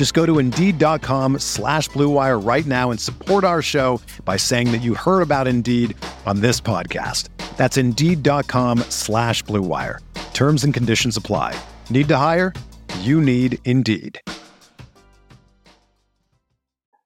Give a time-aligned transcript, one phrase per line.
[0.00, 4.80] Just go to Indeed.com slash BlueWire right now and support our show by saying that
[4.80, 7.28] you heard about Indeed on this podcast.
[7.58, 9.98] That's Indeed.com slash BlueWire.
[10.32, 11.54] Terms and conditions apply.
[11.90, 12.54] Need to hire?
[13.00, 14.18] You need Indeed.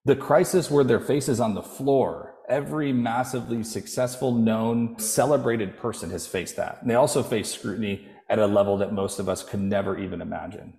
[0.05, 2.37] The crisis where their face is on the floor.
[2.49, 6.79] Every massively successful, known, celebrated person has faced that.
[6.83, 10.23] And they also face scrutiny at a level that most of us could never even
[10.23, 10.75] imagine.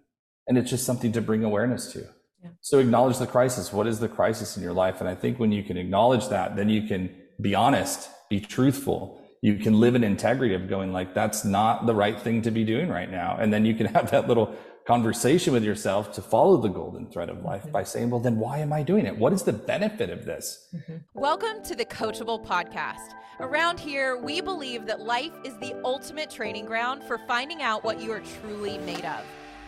[0.47, 1.99] And it's just something to bring awareness to.
[2.43, 2.49] Yeah.
[2.61, 3.73] So acknowledge the crisis.
[3.73, 4.99] What is the crisis in your life?
[4.99, 7.09] And I think when you can acknowledge that, then you can
[7.41, 9.21] be honest, be truthful.
[9.41, 12.63] You can live in integrity of going like, that's not the right thing to be
[12.63, 13.37] doing right now.
[13.39, 17.29] And then you can have that little conversation with yourself to follow the golden thread
[17.29, 17.71] of life mm-hmm.
[17.71, 19.17] by saying, well, then why am I doing it?
[19.17, 20.67] What is the benefit of this?
[20.75, 20.97] Mm-hmm.
[21.15, 23.15] Welcome to the Coachable Podcast.
[23.39, 27.99] Around here, we believe that life is the ultimate training ground for finding out what
[27.99, 29.25] you are truly made of.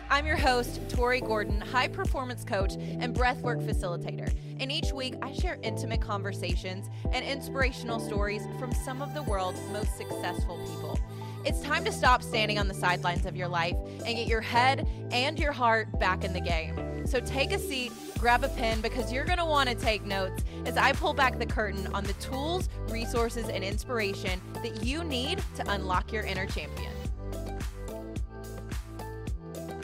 [0.09, 4.33] I'm your host, Tori Gordon, high performance coach and breathwork facilitator.
[4.58, 9.59] And each week, I share intimate conversations and inspirational stories from some of the world's
[9.73, 10.97] most successful people.
[11.44, 14.88] It's time to stop standing on the sidelines of your life and get your head
[15.11, 17.05] and your heart back in the game.
[17.05, 20.43] So take a seat, grab a pen, because you're going to want to take notes
[20.65, 25.43] as I pull back the curtain on the tools, resources, and inspiration that you need
[25.55, 26.92] to unlock your inner champion.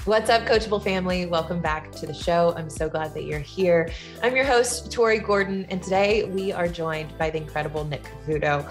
[0.06, 1.26] What's up, Coachable family?
[1.28, 2.54] Welcome back to the show.
[2.58, 3.90] I'm so glad that you're here.
[4.22, 8.70] I'm your host, Tori Gordon, and today we are joined by the incredible Nick Cavuoto.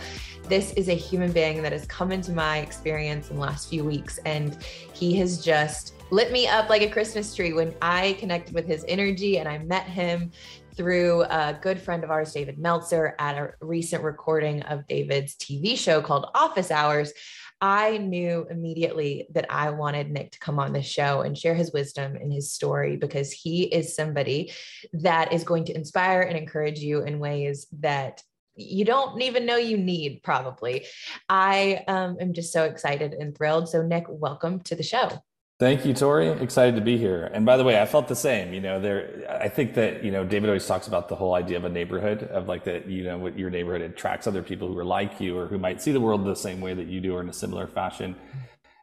[0.50, 3.82] This is a human being that has come into my experience in the last few
[3.82, 4.58] weeks, and
[4.92, 8.84] he has just lit me up like a Christmas tree when I connected with his
[8.86, 10.32] energy and I met him
[10.76, 15.78] through a good friend of ours, David Meltzer, at a recent recording of David's TV
[15.78, 17.14] show called Office Hours.
[17.62, 21.72] I knew immediately that I wanted Nick to come on the show and share his
[21.72, 24.52] wisdom and his story because he is somebody
[24.94, 28.20] that is going to inspire and encourage you in ways that
[28.56, 30.86] you don't even know you need probably.
[31.28, 33.68] I um, am just so excited and thrilled.
[33.68, 35.22] So Nick, welcome to the show.
[35.62, 36.26] Thank you, Tori.
[36.26, 37.30] Excited to be here.
[37.32, 38.52] And by the way, I felt the same.
[38.52, 39.24] You know, there.
[39.30, 42.24] I think that you know David always talks about the whole idea of a neighborhood,
[42.24, 42.88] of like that.
[42.88, 45.80] You know, what your neighborhood attracts other people who are like you or who might
[45.80, 48.16] see the world the same way that you do or in a similar fashion.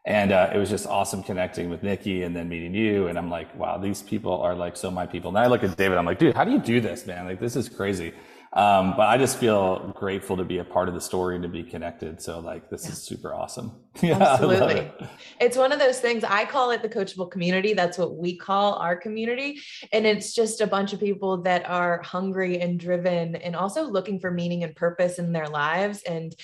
[0.06, 3.08] And uh, it was just awesome connecting with Nikki and then meeting you.
[3.08, 5.28] And I'm like, wow, these people are like so my people.
[5.28, 7.26] And I look at David, I'm like, dude, how do you do this, man?
[7.26, 8.14] Like, this is crazy.
[8.52, 11.48] Um, but I just feel grateful to be a part of the story and to
[11.48, 12.20] be connected.
[12.20, 12.92] So like this yeah.
[12.92, 13.72] is super awesome.
[14.02, 14.74] yeah, Absolutely.
[14.74, 15.02] It.
[15.40, 17.74] It's one of those things I call it the coachable community.
[17.74, 19.60] That's what we call our community.
[19.92, 24.18] And it's just a bunch of people that are hungry and driven and also looking
[24.18, 26.34] for meaning and purpose in their lives and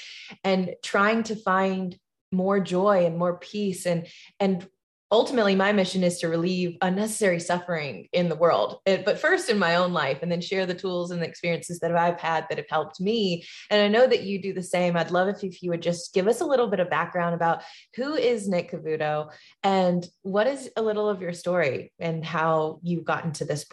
[0.45, 1.99] and trying to find
[2.31, 4.06] more joy and more peace and
[4.39, 4.69] and
[5.12, 9.59] ultimately my mission is to relieve unnecessary suffering in the world it, but first in
[9.59, 12.59] my own life and then share the tools and the experiences that i've had that
[12.59, 13.45] have helped me.
[13.71, 14.97] And i know that you do the same.
[14.97, 17.62] I'd love if, if you would just give us a little bit of background about
[17.95, 19.31] who is nick cavuoto
[19.62, 23.65] and what is a little of your story and how you've gotten to this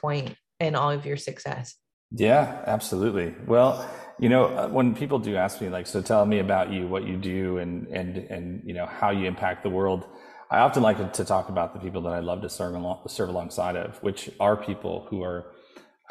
[0.59, 1.75] and all of your success.
[2.11, 3.33] Yeah absolutely.
[3.47, 3.89] Well
[4.19, 7.07] you know uh, when people do ask me like so tell me about you what
[7.07, 10.05] you do and and and you know how you impact the world
[10.53, 13.29] I often like to talk about the people that I love to serve, along, serve
[13.29, 15.47] alongside of, which are people who are,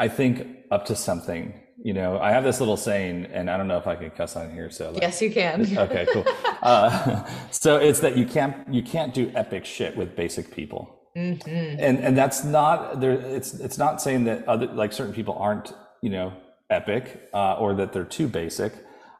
[0.00, 1.55] I think, up to something.
[1.81, 4.35] You know, I have this little saying, and I don't know if I can cuss
[4.35, 4.69] on here.
[4.69, 5.79] So like, yes, you can.
[5.79, 6.25] okay, cool.
[6.61, 10.93] uh, so it's that you can't you can't do epic shit with basic people.
[11.17, 11.79] Mm-hmm.
[11.79, 13.12] And and that's not there.
[13.12, 16.33] It's it's not saying that other like certain people aren't you know
[16.69, 18.73] epic uh, or that they're too basic.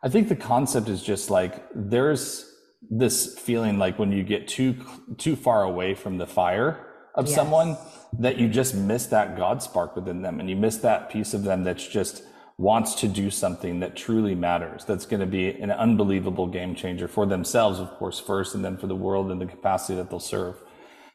[0.03, 2.52] I think the concept is just like there's
[2.91, 4.77] this feeling like when you get too
[5.19, 7.35] too far away from the fire of yes.
[7.35, 7.77] someone
[8.19, 11.45] that you just miss that god spark within them and you miss that piece of
[11.45, 12.23] them that's just
[12.59, 17.09] wants to do something that truly matters, that's going to be an unbelievable game changer
[17.09, 20.21] for themselves, of course, first, and then for the world and the capacity that they'll
[20.21, 20.57] serve.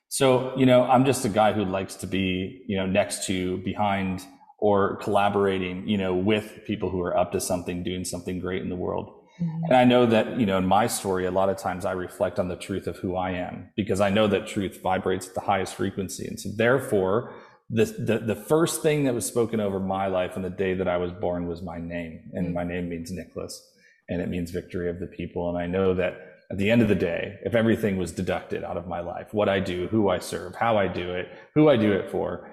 [0.09, 3.57] So, you know, I'm just a guy who likes to be, you know, next to,
[3.59, 4.25] behind,
[4.57, 8.69] or collaborating, you know, with people who are up to something, doing something great in
[8.69, 9.16] the world.
[9.41, 9.63] Mm-hmm.
[9.65, 12.39] And I know that, you know, in my story, a lot of times I reflect
[12.39, 15.41] on the truth of who I am because I know that truth vibrates at the
[15.41, 16.27] highest frequency.
[16.27, 17.33] And so therefore,
[17.69, 20.87] the, the, the first thing that was spoken over my life on the day that
[20.87, 22.31] I was born was my name.
[22.33, 22.55] And mm-hmm.
[22.55, 23.61] my name means Nicholas
[24.09, 25.49] and it means victory of the people.
[25.49, 26.15] And I know that
[26.49, 29.49] at the end of the day, if everything was deducted out of my life, what
[29.49, 32.49] I do, who I serve, how I do it, who I do it for,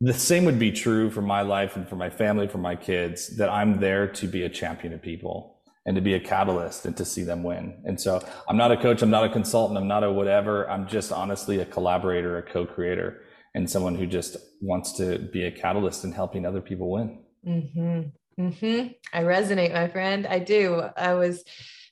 [0.00, 3.36] the same would be true for my life and for my family, for my kids,
[3.36, 5.53] that I'm there to be a champion of people
[5.86, 7.82] and to be a catalyst and to see them win.
[7.84, 10.68] And so I'm not a coach, I'm not a consultant, I'm not a whatever.
[10.70, 13.22] I'm just honestly a collaborator, a co creator,
[13.54, 17.22] and someone who just wants to be a catalyst in helping other people win.
[17.46, 18.42] Mm-hmm.
[18.42, 18.88] Mm-hmm.
[19.12, 20.26] I resonate, my friend.
[20.26, 20.82] I do.
[20.96, 21.44] I was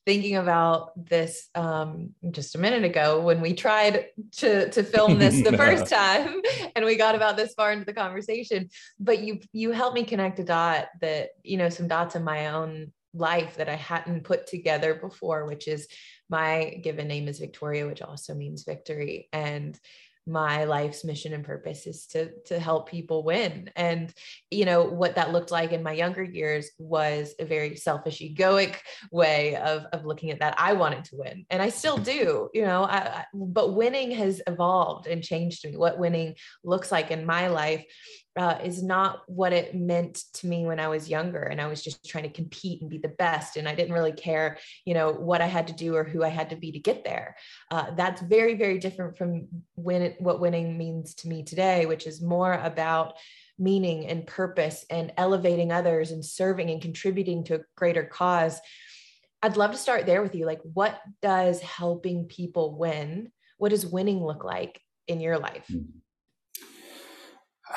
[0.04, 5.42] thinking about this um, just a minute ago when we tried to to film this
[5.42, 6.40] the first time
[6.74, 8.68] and we got about this far into the conversation
[8.98, 12.48] but you you helped me connect a dot that you know some dots in my
[12.48, 15.88] own life that I hadn't put together before which is
[16.28, 19.28] my given name is Victoria which also means victory.
[19.32, 19.78] And
[20.26, 23.70] my life's mission and purpose is to to help people win.
[23.74, 24.12] And
[24.50, 28.76] you know what that looked like in my younger years was a very selfish egoic
[29.10, 30.54] way of of looking at that.
[30.58, 34.40] I wanted to win and i still do you know I, I, but winning has
[34.46, 35.76] evolved and changed me.
[35.76, 37.84] What winning looks like in my life
[38.36, 41.42] uh, is not what it meant to me when I was younger.
[41.42, 43.56] And I was just trying to compete and be the best.
[43.56, 44.56] And I didn't really care,
[44.86, 47.04] you know, what I had to do or who I had to be to get
[47.04, 47.36] there.
[47.70, 52.06] Uh, that's very, very different from when it, what winning means to me today, which
[52.06, 53.14] is more about
[53.58, 58.58] meaning and purpose and elevating others and serving and contributing to a greater cause.
[59.42, 60.46] I'd love to start there with you.
[60.46, 63.30] Like, what does helping people win?
[63.58, 65.70] What does winning look like in your life?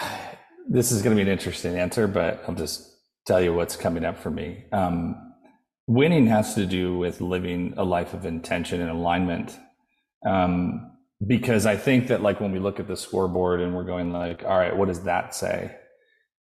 [0.67, 2.91] this is going to be an interesting answer, but I'll just
[3.25, 4.65] tell you what's coming up for me.
[4.71, 5.15] Um,
[5.87, 9.57] winning has to do with living a life of intention and alignment.
[10.25, 10.91] Um,
[11.25, 14.43] because I think that like when we look at the scoreboard and we're going like,
[14.43, 15.75] all right, what does that say?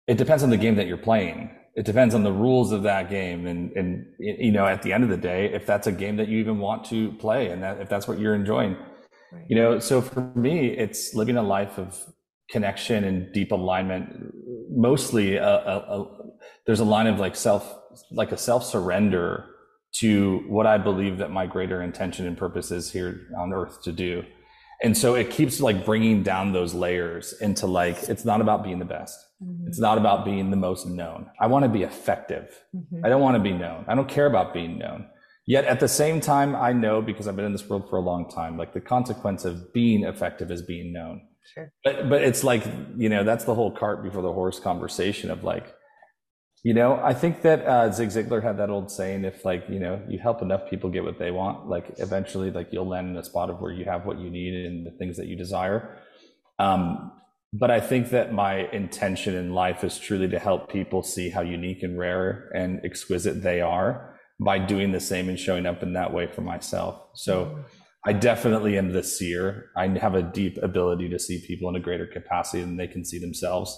[0.08, 1.52] It depends on the game that you're playing.
[1.76, 3.46] It depends on the rules of that game.
[3.46, 6.28] And, and, you know, at the end of the day, if that's a game that
[6.28, 8.76] you even want to play and that if that's what you're enjoying,
[9.32, 9.46] right.
[9.48, 11.96] you know, so for me, it's living a life of
[12.50, 14.34] connection and deep alignment.
[14.70, 16.08] Mostly a, a, a,
[16.66, 17.76] there's a line of like self
[18.12, 19.46] like a self surrender
[19.92, 23.92] to what i believe that my greater intention and purpose is here on earth to
[23.92, 24.24] do.
[24.84, 28.80] And so it keeps like bringing down those layers into like it's not about being
[28.80, 29.18] the best.
[29.44, 29.68] Mm-hmm.
[29.68, 31.30] it's not about being the most known.
[31.40, 32.60] I want to be effective.
[32.76, 33.06] Mm-hmm.
[33.06, 33.86] i don't want to be known.
[33.88, 35.08] I don't care about being known.
[35.46, 38.02] Yet at the same time i know because i've been in this world for a
[38.02, 41.22] long time like the consequence of being effective is being known
[41.54, 41.72] Sure.
[41.84, 42.64] But but it's like
[42.98, 45.74] you know that's the whole cart before the horse conversation of like,
[46.64, 49.80] you know, I think that uh, Zig Ziglar had that old saying: if like you
[49.80, 53.18] know you help enough people get what they want, like eventually like you'll land in
[53.18, 55.98] a spot of where you have what you need and the things that you desire.
[56.60, 57.12] Um,
[57.54, 61.42] but I think that my intention in life is truly to help people see how
[61.42, 65.94] unique and rare and exquisite they are by doing the same and showing up in
[65.94, 67.02] that way for myself.
[67.16, 67.64] So.
[68.08, 69.70] I definitely am the seer.
[69.76, 73.04] I have a deep ability to see people in a greater capacity than they can
[73.04, 73.78] see themselves,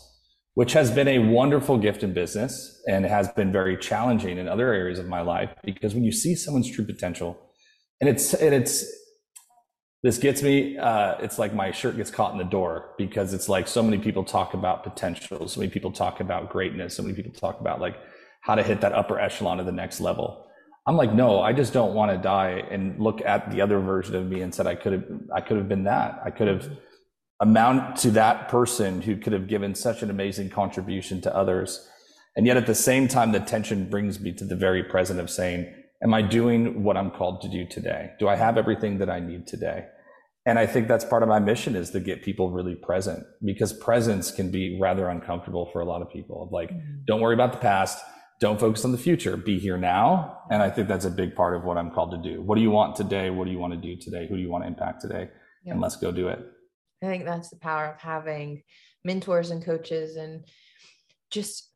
[0.53, 4.71] which has been a wonderful gift in business and has been very challenging in other
[4.71, 7.39] areas of my life because when you see someone's true potential,
[8.01, 8.85] and it's and it's
[10.03, 13.49] this gets me uh, it's like my shirt gets caught in the door because it's
[13.49, 17.13] like so many people talk about potential so many people talk about greatness so many
[17.13, 17.97] people talk about like
[18.41, 20.48] how to hit that upper echelon of the next level
[20.89, 24.15] I'm like, no, I just don't want to die and look at the other version
[24.15, 26.19] of me and said I could have I could have been that.
[26.25, 26.67] I could have
[27.39, 31.87] amount to that person who could have given such an amazing contribution to others.
[32.35, 35.29] And yet at the same time, the tension brings me to the very present of
[35.29, 38.09] saying, Am I doing what I'm called to do today?
[38.17, 39.85] Do I have everything that I need today?
[40.47, 43.73] And I think that's part of my mission is to get people really present because
[43.73, 46.41] presence can be rather uncomfortable for a lot of people.
[46.41, 47.03] Of like, mm-hmm.
[47.05, 48.03] don't worry about the past
[48.39, 49.35] don't focus on the future.
[49.37, 50.39] Be here now.
[50.49, 52.41] And i think that's a big part of what i'm called to do.
[52.41, 53.29] What do you want today?
[53.29, 54.27] What do you want to do today?
[54.27, 55.29] Who do you want to impact today?
[55.63, 55.73] Yeah.
[55.73, 56.39] and let's go do it.
[57.03, 58.63] I think that's the power of having
[59.03, 60.45] mentors and coaches and
[61.31, 61.68] just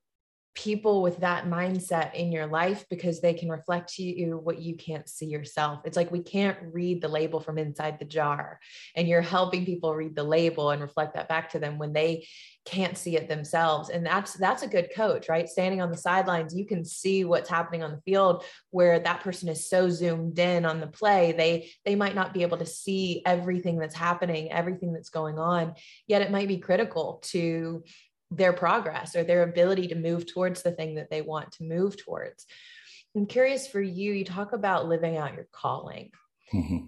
[0.55, 4.75] people with that mindset in your life because they can reflect to you what you
[4.75, 5.81] can't see yourself.
[5.83, 8.59] It's like we can't read the label from inside the jar,
[8.95, 12.27] and you're helping people read the label and reflect that back to them when they
[12.65, 13.89] can't see it themselves.
[13.89, 15.49] And that's that's a good coach, right?
[15.49, 19.49] Standing on the sidelines, you can see what's happening on the field where that person
[19.49, 23.21] is so zoomed in on the play, they they might not be able to see
[23.25, 25.73] everything that's happening, everything that's going on.
[26.07, 27.83] Yet it might be critical to
[28.35, 31.97] their progress or their ability to move towards the thing that they want to move
[31.97, 32.45] towards.
[33.15, 36.11] I'm curious for you, you talk about living out your calling.
[36.53, 36.85] Mm-hmm.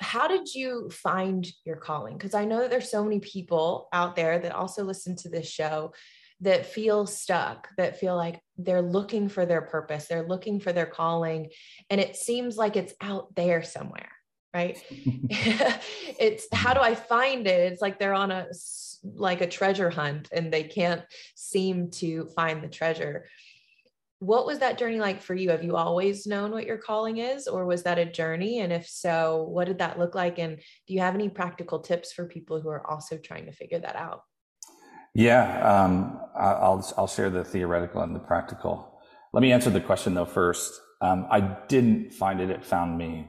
[0.00, 2.16] How did you find your calling?
[2.16, 5.48] Because I know that there's so many people out there that also listen to this
[5.48, 5.92] show
[6.40, 10.86] that feel stuck, that feel like they're looking for their purpose, they're looking for their
[10.86, 11.50] calling,
[11.88, 14.10] and it seems like it's out there somewhere,
[14.52, 14.76] right?
[14.90, 17.72] it's how do I find it?
[17.72, 18.46] It's like they're on a
[19.02, 21.02] like a treasure hunt and they can't
[21.34, 23.26] seem to find the treasure.
[24.20, 25.50] What was that journey like for you?
[25.50, 28.60] Have you always known what your calling is, or was that a journey?
[28.60, 30.38] And if so, what did that look like?
[30.38, 33.80] And do you have any practical tips for people who are also trying to figure
[33.80, 34.22] that out?
[35.14, 39.00] Yeah, um, I'll I'll share the theoretical and the practical.
[39.32, 40.80] Let me answer the question though first.
[41.00, 43.26] Um, I didn't find it; it found me.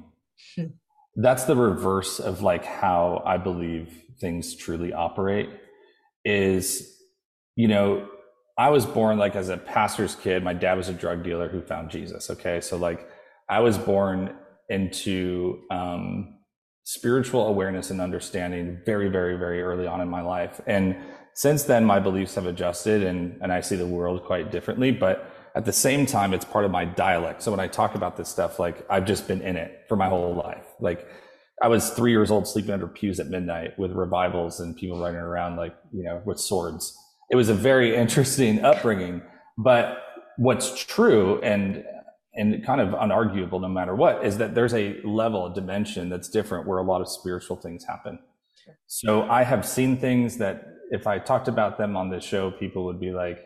[1.16, 5.50] That's the reverse of like how I believe things truly operate
[6.26, 6.98] is,
[7.56, 8.08] you know,
[8.58, 10.44] I was born like as a pastor's kid.
[10.44, 12.30] My dad was a drug dealer who found Jesus.
[12.30, 12.62] Okay.
[12.62, 13.08] So, like,
[13.50, 14.36] I was born
[14.70, 16.36] into um,
[16.84, 20.62] spiritual awareness and understanding very, very, very early on in my life.
[20.68, 20.96] And
[21.34, 24.92] since then, my beliefs have adjusted and, and I see the world quite differently.
[24.92, 27.44] But at the same time, it's part of my dialect.
[27.44, 30.10] So when I talk about this stuff, like I've just been in it for my
[30.10, 30.66] whole life.
[30.80, 31.08] Like
[31.62, 35.22] I was three years old sleeping under pews at midnight with revivals and people running
[35.22, 36.98] around like, you know, with swords.
[37.30, 39.22] It was a very interesting upbringing.
[39.58, 40.00] But
[40.38, 41.86] what's true and
[42.36, 46.28] and kind of unarguable no matter what is that there's a level, a dimension that's
[46.28, 48.18] different where a lot of spiritual things happen.
[48.88, 52.86] So I have seen things that if I talked about them on this show, people
[52.86, 53.38] would be like,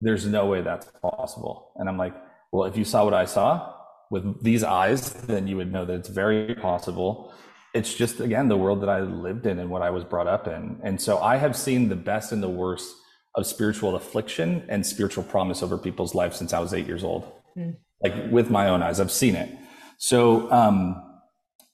[0.00, 1.72] there's no way that's possible.
[1.76, 2.14] And I'm like,
[2.52, 3.74] well, if you saw what I saw
[4.10, 7.32] with these eyes, then you would know that it's very possible
[7.76, 10.48] it's just again the world that I lived in and what I was brought up
[10.48, 10.80] in.
[10.82, 12.96] And so I have seen the best and the worst
[13.34, 17.30] of spiritual affliction and spiritual promise over people's lives since I was eight years old.
[17.56, 17.76] Mm.
[18.02, 19.50] Like with my own eyes, I've seen it.
[19.98, 21.02] So um,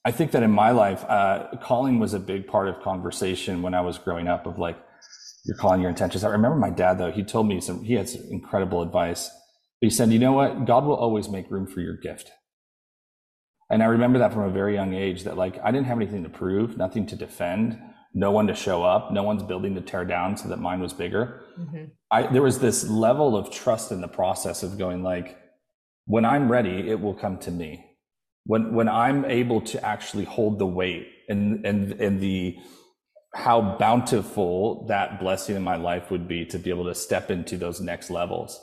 [0.04, 3.74] I think that in my life, uh, calling was a big part of conversation when
[3.74, 4.46] I was growing up.
[4.46, 4.76] Of like,
[5.44, 6.24] you're calling your intentions.
[6.24, 7.84] I remember my dad though; he told me some.
[7.84, 9.30] He had some incredible advice.
[9.80, 10.64] He said, "You know what?
[10.64, 12.30] God will always make room for your gift."
[13.70, 16.22] And I remember that from a very young age that like I didn't have anything
[16.24, 17.80] to prove, nothing to defend,
[18.14, 20.92] no one to show up, no one's building to tear down so that mine was
[20.92, 21.40] bigger.
[21.58, 21.84] Mm-hmm.
[22.10, 25.38] I there was this level of trust in the process of going like
[26.04, 27.84] when I'm ready, it will come to me.
[28.44, 32.58] When when I'm able to actually hold the weight and and and the
[33.34, 37.56] how bountiful that blessing in my life would be to be able to step into
[37.56, 38.60] those next levels.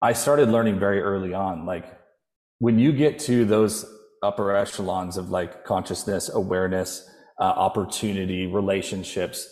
[0.00, 1.84] I started learning very early on like
[2.58, 3.84] when you get to those
[4.22, 9.48] upper echelons of like consciousness, awareness, uh, opportunity, relationships.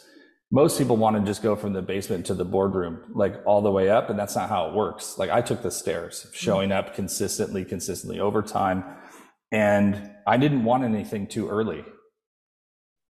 [0.51, 3.71] Most people want to just go from the basement to the boardroom, like all the
[3.71, 5.19] way up, and that's not how it works.
[5.19, 8.85] Like I took the stairs, showing up consistently, consistently over time,
[9.53, 11.85] and I didn't want anything too early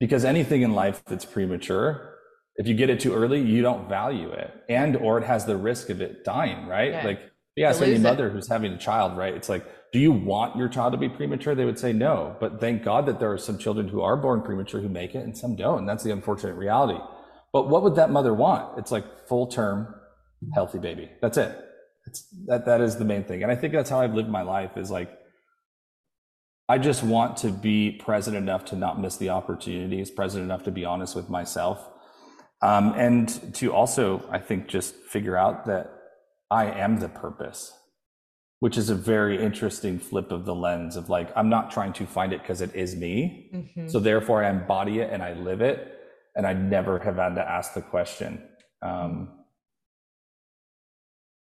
[0.01, 2.15] because anything in life that's premature
[2.57, 5.57] if you get it too early you don't value it and or it has the
[5.57, 7.05] risk of it dying right yeah.
[7.05, 7.21] like
[7.57, 10.69] yeah so any mother who's having a child right it's like do you want your
[10.69, 11.55] child to be premature?
[11.55, 12.37] They would say no.
[12.39, 15.25] But thank God that there are some children who are born premature who make it
[15.25, 15.79] and some don't.
[15.79, 16.99] And that's the unfortunate reality.
[17.51, 18.79] But what would that mother want?
[18.79, 19.95] It's like full term,
[20.53, 21.11] healthy baby.
[21.23, 21.59] That's it.
[22.07, 23.43] It's that that is the main thing.
[23.43, 25.11] And I think that's how I've lived my life is like
[26.69, 30.71] I just want to be present enough to not miss the opportunities, present enough to
[30.71, 31.89] be honest with myself.
[32.63, 35.93] Um, and to also, I think, just figure out that
[36.51, 37.73] I am the purpose
[38.61, 42.07] which is a very interesting flip of the lens of like i'm not trying to
[42.07, 43.89] find it because it is me mm-hmm.
[43.89, 45.93] so therefore i embody it and i live it
[46.35, 48.43] and i never have had to ask the question
[48.83, 49.29] um,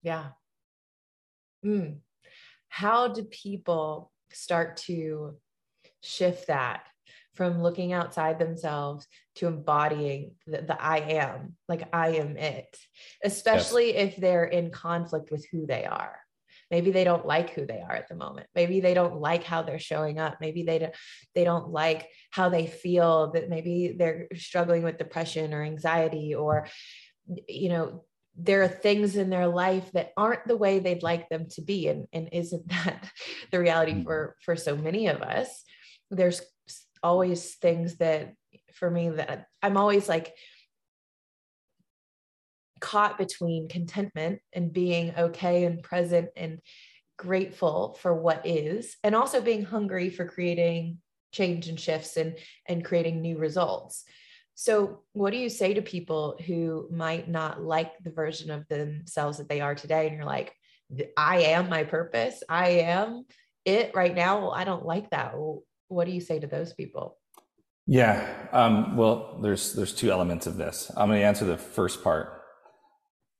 [0.03, 0.27] yeah
[1.65, 1.97] mm.
[2.69, 5.37] how do people start to
[6.02, 6.82] shift that
[7.35, 9.06] from looking outside themselves
[9.37, 12.76] to embodying the, the I am, like I am it,
[13.23, 14.08] especially yes.
[14.08, 16.18] if they're in conflict with who they are.
[16.70, 18.49] Maybe they don't like who they are at the moment.
[18.54, 20.38] Maybe they don't like how they're showing up.
[20.40, 20.94] Maybe they don't
[21.35, 26.66] they don't like how they feel that maybe they're struggling with depression or anxiety or
[27.49, 28.04] you know
[28.38, 31.88] there are things in their life that aren't the way they'd like them to be.
[31.88, 33.11] And, and isn't that
[33.50, 34.04] the reality mm.
[34.04, 35.64] for for so many of us?
[36.11, 36.40] There's
[37.02, 38.35] always things that
[38.73, 40.35] for me that i'm always like
[42.80, 46.61] caught between contentment and being okay and present and
[47.16, 50.99] grateful for what is and also being hungry for creating
[51.33, 52.37] change and shifts and
[52.68, 54.04] and creating new results
[54.61, 59.38] so what do you say to people who might not like the version of themselves
[59.38, 60.09] that they are today?
[60.09, 60.53] And you're like
[61.17, 62.43] i am my purpose.
[62.49, 63.25] I am
[63.65, 64.41] it right now.
[64.41, 65.35] Well, i don't like that.
[65.87, 67.19] What do you say to those people?
[67.87, 70.91] Yeah um, well there's there's two elements of this.
[70.97, 72.43] I'm going to answer the first part.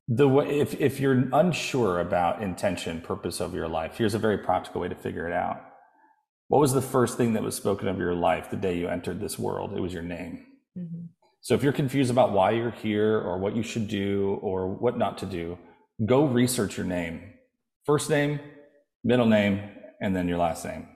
[0.07, 4.39] The way if, if you're unsure about intention purpose of your life here's a very
[4.39, 5.61] practical way to figure it out.
[6.47, 9.19] What was the first thing that was spoken of your life the day you entered
[9.19, 9.73] this world?
[9.77, 10.45] It was your name
[10.77, 11.07] mm-hmm.
[11.41, 14.99] so if you're confused about why you're here or what you should do or what
[14.99, 15.59] not to do
[16.05, 17.35] go research your name.
[17.85, 18.41] First name
[19.05, 19.61] middle name
[20.01, 20.89] and then your last name.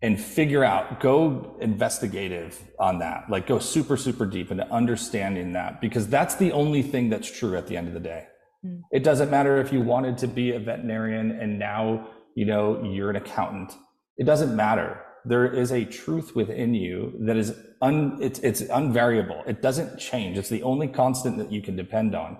[0.00, 3.24] And figure out go investigative on that.
[3.28, 7.56] Like go super super deep into understanding that because that's the only thing that's true
[7.56, 8.26] at the end of the day.
[8.66, 8.80] Mm.
[8.90, 13.10] it doesn't matter if you wanted to be a veterinarian and now you know you're
[13.10, 13.72] an accountant.
[14.16, 19.42] It doesn't matter there is a truth within you that is un it's it's unvariable
[19.46, 22.36] it doesn't change it's the only constant that you can depend on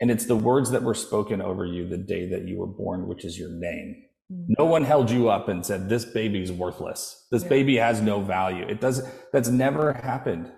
[0.00, 3.08] and it's the words that were spoken over you the day that you were born
[3.08, 7.26] which is your name no one held you up and said, this baby's worthless.
[7.30, 7.48] This yeah.
[7.48, 8.66] baby has no value.
[8.66, 9.02] It does,
[9.32, 10.50] that's never happened.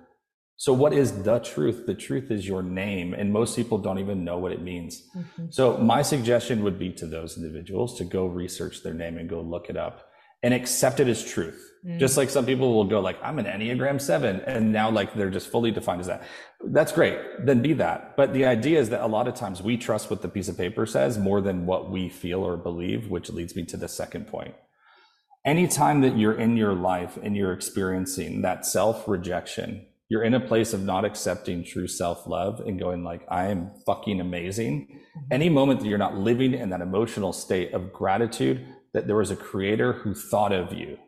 [0.57, 1.87] So what is the truth?
[1.87, 3.13] The truth is your name.
[3.13, 5.03] And most people don't even know what it means.
[5.15, 5.47] Mm-hmm.
[5.51, 9.41] So my suggestion would be to those individuals to go research their name and go
[9.41, 10.08] look it up
[10.43, 11.65] and accept it as truth.
[11.87, 11.99] Mm.
[11.99, 14.41] Just like some people will go like, I'm an Enneagram seven.
[14.41, 16.25] And now like they're just fully defined as that.
[16.65, 17.19] That's great.
[17.45, 18.17] Then be that.
[18.17, 20.57] But the idea is that a lot of times we trust what the piece of
[20.57, 24.27] paper says more than what we feel or believe, which leads me to the second
[24.27, 24.55] point.
[25.45, 30.41] Anytime that you're in your life and you're experiencing that self rejection, you're in a
[30.41, 34.89] place of not accepting true self love and going like, I am fucking amazing.
[34.89, 35.21] Mm-hmm.
[35.31, 39.31] Any moment that you're not living in that emotional state of gratitude, that there was
[39.31, 40.99] a creator who thought of you,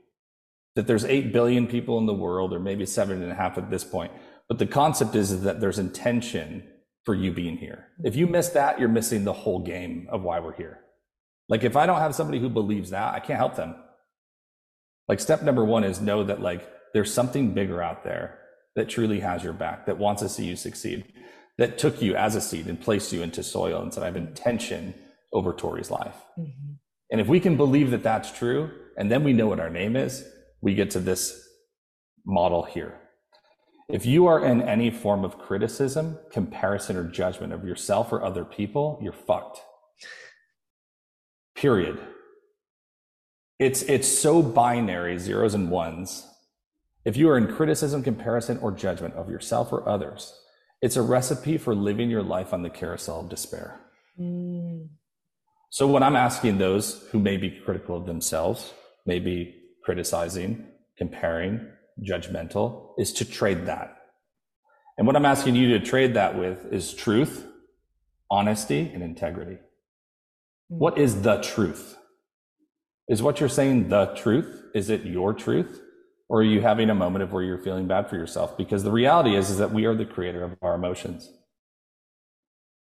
[0.77, 3.71] that there's 8 billion people in the world, or maybe seven and a half at
[3.71, 4.13] this point.
[4.49, 6.69] But the concept is, that there's intention
[7.05, 7.89] for you being here.
[8.05, 10.81] If you miss that, you're missing the whole game of why we're here.
[11.49, 13.75] Like if I don't have somebody who believes that, I can't help them.
[15.09, 18.39] Like step number one is know that like there's something bigger out there
[18.77, 21.13] that truly has your back, that wants to see you succeed,
[21.59, 24.17] that took you as a seed and placed you into soil and said, I have
[24.17, 24.95] intention
[25.33, 26.15] over Tori's life.
[26.39, 26.70] Mm-hmm.
[27.11, 29.97] And if we can believe that that's true, and then we know what our name
[29.97, 30.25] is,
[30.61, 31.49] we get to this
[32.25, 33.01] model here.
[33.89, 38.45] If you are in any form of criticism, comparison, or judgment of yourself or other
[38.45, 39.61] people, you're fucked.
[41.57, 42.01] Period.
[43.59, 46.27] It's, it's so binary, zeros and ones.
[47.05, 50.35] If you are in criticism, comparison, or judgment of yourself or others,
[50.81, 53.81] it's a recipe for living your life on the carousel of despair.
[54.19, 54.89] Mm.
[55.71, 58.75] So when I'm asking those who may be critical of themselves,
[59.07, 59.55] maybe
[59.85, 60.67] criticizing,
[60.99, 61.67] comparing,
[62.03, 63.97] judgmental, is to trade that.
[64.99, 67.47] And what I'm asking you to trade that with is truth,
[68.31, 69.59] honesty, and integrity.
[70.69, 70.79] Hmm.
[70.79, 71.97] What is the truth?
[73.09, 74.65] Is what you're saying the truth?
[74.75, 75.81] Is it your truth?
[76.29, 78.57] Or are you having a moment of where you're feeling bad for yourself?
[78.57, 81.31] Because the reality is, is that we are the creator of our emotions.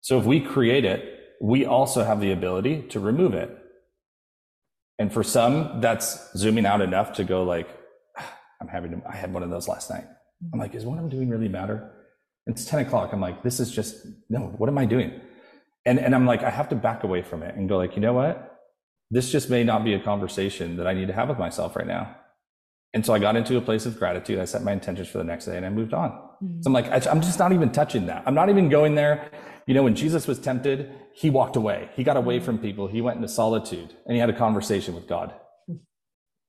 [0.01, 3.57] So if we create it, we also have the ability to remove it.
[4.99, 7.69] And for some, that's zooming out enough to go like,
[8.61, 10.05] I'm having, I had one of those last night.
[10.53, 11.91] I'm like, is what I'm doing really matter?
[12.47, 13.13] It's 10 o'clock.
[13.13, 15.21] I'm like, this is just, no, what am I doing?
[15.87, 18.03] And, and I'm like, I have to back away from it and go like, you
[18.03, 18.51] know what?
[19.11, 21.87] This just may not be a conversation that I need to have with myself right
[21.87, 22.17] now.
[22.95, 24.39] And so I got into a place of gratitude.
[24.39, 26.19] I set my intentions for the next day and I moved on.
[26.45, 26.63] Mm-hmm.
[26.63, 28.23] So I'm like, I'm just not even touching that.
[28.27, 29.31] I'm not even going there.
[29.67, 31.89] You know, when Jesus was tempted, he walked away.
[31.95, 32.87] He got away from people.
[32.87, 35.33] He went into solitude and he had a conversation with God.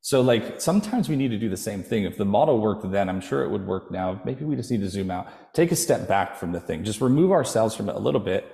[0.01, 2.03] So, like, sometimes we need to do the same thing.
[2.03, 4.21] If the model worked then, I'm sure it would work now.
[4.23, 7.01] Maybe we just need to zoom out, take a step back from the thing, just
[7.01, 8.45] remove ourselves from it a little bit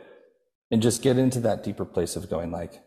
[0.71, 2.82] and just get into that deeper place of going, like,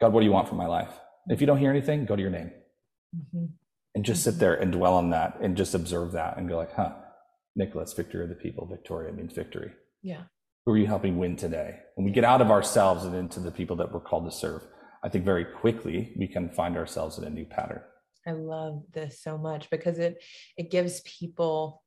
[0.00, 0.90] God, what do you want from my life?
[1.28, 2.50] If you don't hear anything, go to your name
[3.16, 3.44] mm-hmm.
[3.94, 6.74] and just sit there and dwell on that and just observe that and go, like,
[6.74, 6.94] huh,
[7.56, 9.72] Nicholas, victory of the people, Victoria means victory.
[10.02, 10.22] Yeah.
[10.66, 11.80] Who are you helping win today?
[11.94, 14.62] When we get out of ourselves and into the people that we're called to serve,
[15.02, 17.80] I think very quickly we can find ourselves in a new pattern.
[18.26, 20.22] I love this so much because it
[20.58, 21.82] it gives people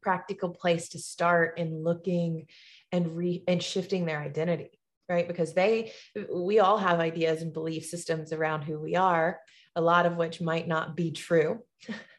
[0.00, 2.46] practical place to start in looking
[2.92, 5.92] and re and shifting their identity right because they
[6.32, 9.40] we all have ideas and belief systems around who we are
[9.76, 11.60] a lot of which might not be true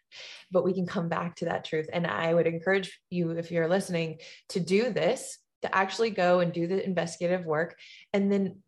[0.51, 1.87] but we can come back to that truth.
[1.91, 6.53] And i would encourage you if you're listening to do this to actually go and
[6.53, 7.77] do the investigative work
[8.13, 8.59] and then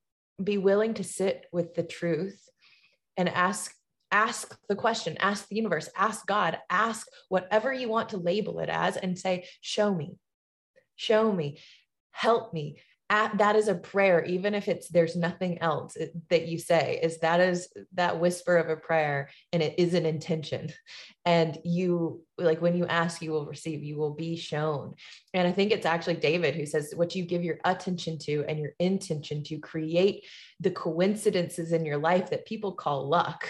[0.43, 2.47] be willing to sit with the truth
[3.17, 3.73] and ask
[4.11, 8.69] ask the question ask the universe ask god ask whatever you want to label it
[8.69, 10.17] as and say show me.
[10.95, 11.59] Show me.
[12.11, 15.97] Help me at, that is a prayer even if it's there's nothing else
[16.29, 20.05] that you say is that is that whisper of a prayer and it is an
[20.05, 20.71] intention.
[21.25, 24.95] And you like when you ask you will receive you will be shown.
[25.33, 28.59] And i think it's actually david who says what you give your attention to and
[28.59, 30.25] your intention to create
[30.59, 33.47] the coincidences in your life that people call luck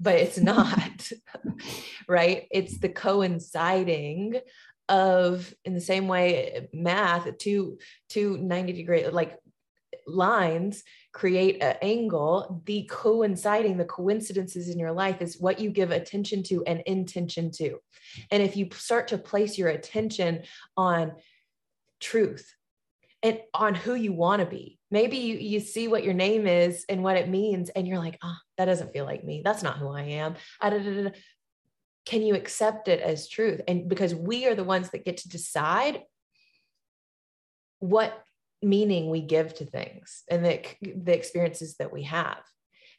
[0.00, 1.10] but it's not
[2.08, 2.46] right?
[2.50, 4.40] It's the coinciding
[4.88, 9.38] of in the same way math two two 90 degree like
[10.08, 15.90] lines create an angle the coinciding the coincidences in your life is what you give
[15.90, 17.78] attention to and intention to.
[18.30, 20.42] And if you start to place your attention
[20.76, 21.12] on
[22.00, 22.54] truth
[23.22, 26.84] and on who you want to be maybe you, you see what your name is
[26.88, 29.42] and what it means and you're like oh that doesn't feel like me.
[29.44, 30.70] That's not who i am ah,
[32.08, 33.60] can you accept it as truth?
[33.68, 36.00] And because we are the ones that get to decide
[37.80, 38.22] what
[38.62, 42.38] meaning we give to things and the, the experiences that we have.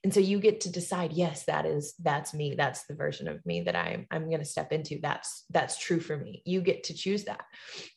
[0.03, 2.53] And so you get to decide yes that is that's me.
[2.55, 4.99] That's the version of me that i'm i'm going to step into.
[5.01, 6.43] That's that's true for me.
[6.45, 7.43] You get to choose that.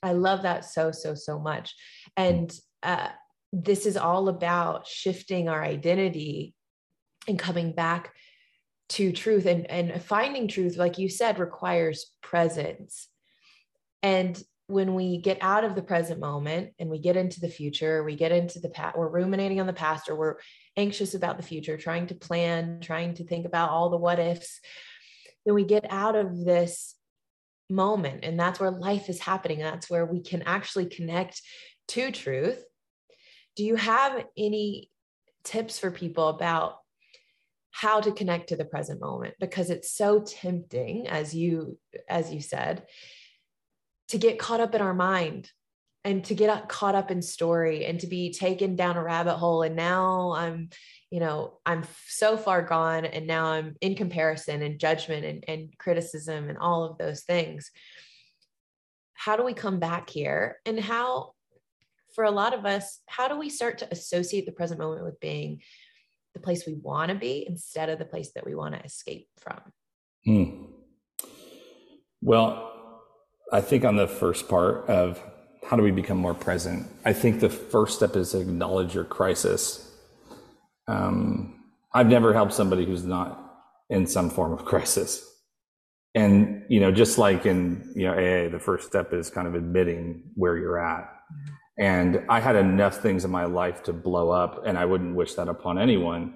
[0.02, 1.74] I love that so so so much.
[2.16, 2.50] And
[2.82, 3.10] uh,
[3.52, 6.54] this is all about shifting our identity
[7.28, 8.14] and coming back
[8.90, 13.08] to truth and and finding truth like you said requires presence.
[14.02, 18.02] And when we get out of the present moment and we get into the future
[18.04, 20.36] we get into the past we're ruminating on the past or we're
[20.76, 24.60] anxious about the future trying to plan trying to think about all the what ifs
[25.44, 26.94] then we get out of this
[27.72, 29.58] moment and that's where life is happening.
[29.58, 31.40] That's where we can actually connect
[31.88, 32.62] to truth.
[33.56, 34.90] Do you have any
[35.44, 36.76] tips for people about
[37.72, 42.40] how to connect to the present moment because it's so tempting as you as you
[42.40, 42.84] said
[44.08, 45.50] to get caught up in our mind
[46.04, 49.62] and to get caught up in story and to be taken down a rabbit hole.
[49.62, 50.68] And now i'm
[51.10, 55.78] you know i'm so far gone and now i'm in comparison and judgment and, and
[55.78, 57.70] criticism and all of those things.
[59.14, 60.58] How do we come back here?
[60.66, 61.32] And how
[62.14, 65.18] for a lot of us how do we start to associate the present moment with
[65.20, 65.62] being
[66.34, 69.28] the place we want to be instead of the place that we want to escape
[69.38, 69.60] from.
[70.24, 70.64] Hmm.
[72.20, 72.72] Well,
[73.52, 75.20] I think on the first part of
[75.68, 79.04] how do we become more present, I think the first step is to acknowledge your
[79.04, 79.90] crisis.
[80.88, 83.38] Um, I've never helped somebody who's not
[83.90, 85.28] in some form of crisis.
[86.14, 89.54] And, you know, just like in, you know, AA, the first step is kind of
[89.54, 91.04] admitting where you're at.
[91.04, 91.54] Mm-hmm.
[91.78, 95.34] And I had enough things in my life to blow up, and I wouldn't wish
[95.34, 96.34] that upon anyone.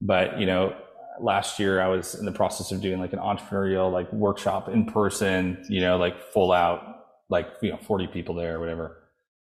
[0.00, 0.76] But, you know,
[1.20, 4.84] last year I was in the process of doing like an entrepreneurial like workshop in
[4.84, 6.82] person, you know, like full out,
[7.28, 9.02] like, you know, 40 people there or whatever.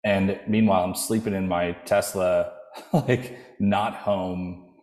[0.04, 2.52] And meanwhile, I'm sleeping in my Tesla,
[2.92, 4.74] like not home.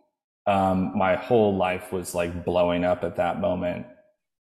[0.46, 3.86] Um, my whole life was like blowing up at that moment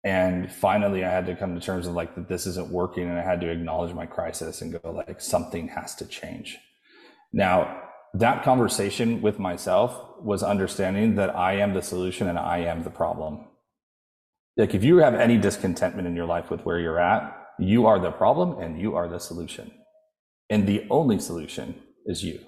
[0.03, 3.17] and finally i had to come to terms of like that this isn't working and
[3.17, 6.57] i had to acknowledge my crisis and go like something has to change.
[7.31, 7.81] Now
[8.15, 12.89] that conversation with myself was understanding that i am the solution and i am the
[12.89, 13.45] problem.
[14.55, 17.99] Like if you have any discontentment in your life with where you're at you are
[17.99, 19.71] the problem and you are the solution.
[20.49, 22.39] And the only solution is you.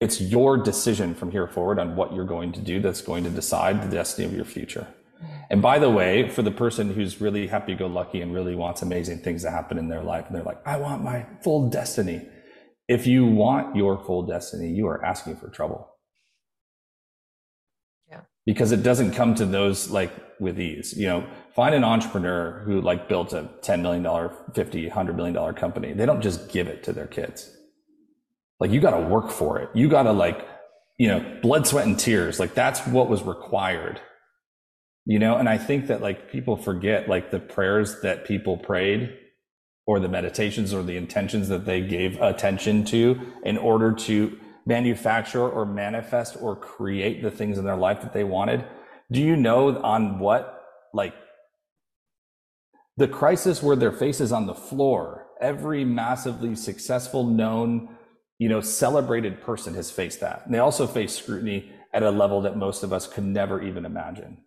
[0.00, 3.30] It's your decision from here forward on what you're going to do that's going to
[3.30, 4.88] decide the destiny of your future
[5.50, 8.82] and by the way, for the person who's really happy go lucky and really wants
[8.82, 12.26] amazing things to happen in their life, and they're like, I want my full destiny.
[12.88, 15.88] If you want your full destiny, you are asking for trouble.
[18.08, 18.20] Yeah.
[18.46, 20.94] Because it doesn't come to those like with ease.
[20.96, 25.92] You know, find an entrepreneur who like built a $10 million, $50, $100 million company.
[25.92, 27.54] They don't just give it to their kids.
[28.58, 29.70] Like you got to work for it.
[29.74, 30.46] You got to like,
[30.98, 32.38] you know, blood, sweat, and tears.
[32.38, 34.00] Like that's what was required
[35.04, 39.16] you know and i think that like people forget like the prayers that people prayed
[39.86, 45.48] or the meditations or the intentions that they gave attention to in order to manufacture
[45.48, 48.64] or manifest or create the things in their life that they wanted
[49.10, 50.62] do you know on what
[50.94, 51.14] like
[52.96, 57.88] the crisis where their face is on the floor Every massively successful, known,
[58.38, 60.42] you know, celebrated person has faced that.
[60.44, 63.84] And they also face scrutiny at a level that most of us could never even
[63.84, 64.38] imagine.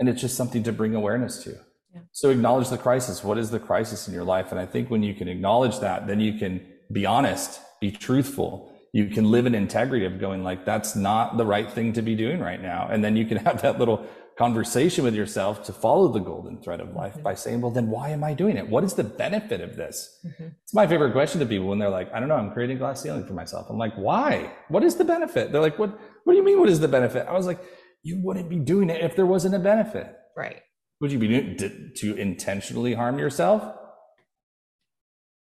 [0.00, 1.50] And it's just something to bring awareness to.
[1.94, 2.00] Yeah.
[2.10, 3.22] So acknowledge the crisis.
[3.22, 4.50] What is the crisis in your life?
[4.50, 8.72] And I think when you can acknowledge that, then you can be honest, be truthful.
[8.92, 12.16] You can live in integrity of going like, that's not the right thing to be
[12.16, 12.88] doing right now.
[12.90, 14.06] And then you can have that little
[14.40, 17.22] conversation with yourself to follow the golden thread of life mm-hmm.
[17.22, 18.66] by saying, well, then why am I doing it?
[18.66, 20.18] What is the benefit of this?
[20.26, 20.48] Mm-hmm.
[20.62, 22.78] It's my favorite question to people when they're like, I don't know, I'm creating a
[22.78, 23.66] glass ceiling for myself.
[23.68, 24.50] I'm like, why?
[24.68, 25.52] What is the benefit?
[25.52, 25.90] They're like, what,
[26.24, 26.58] what do you mean?
[26.58, 27.26] What is the benefit?
[27.28, 27.60] I was like,
[28.02, 30.14] you wouldn't be doing it if there wasn't a benefit.
[30.36, 30.60] Right.
[31.00, 33.76] Would you be doing to, to intentionally harm yourself?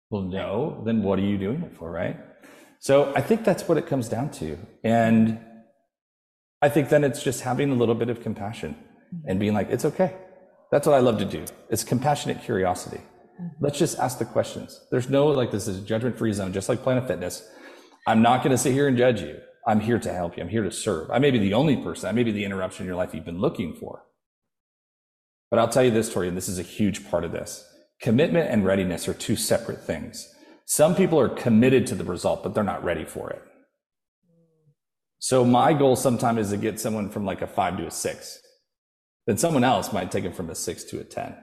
[0.10, 1.92] Well, no, then what are you doing it for?
[1.92, 2.18] Right.
[2.80, 4.58] So I think that's what it comes down to.
[4.84, 5.40] And
[6.62, 9.30] I think then it's just having a little bit of compassion mm-hmm.
[9.30, 10.16] and being like, it's okay.
[10.72, 11.46] That's what I love to do.
[11.70, 12.98] It's compassionate curiosity.
[12.98, 13.64] Mm-hmm.
[13.64, 14.82] Let's just ask the questions.
[14.92, 17.48] There's no like this is judgment free zone, just like Planet Fitness.
[18.06, 19.38] I'm not going to sit here and judge you.
[19.66, 20.44] I'm here to help you.
[20.44, 21.10] I'm here to serve.
[21.12, 22.10] I may be the only person.
[22.10, 24.04] I may be the interruption in your life you've been looking for.
[25.50, 27.68] But I'll tell you this, Tori, and this is a huge part of this.
[28.02, 30.28] Commitment and readiness are two separate things.
[30.66, 33.42] Some people are committed to the result, but they're not ready for it.
[35.20, 38.42] So my goal sometimes is to get someone from like a five to a six.
[39.26, 41.36] Then someone else might take it from a six to a 10.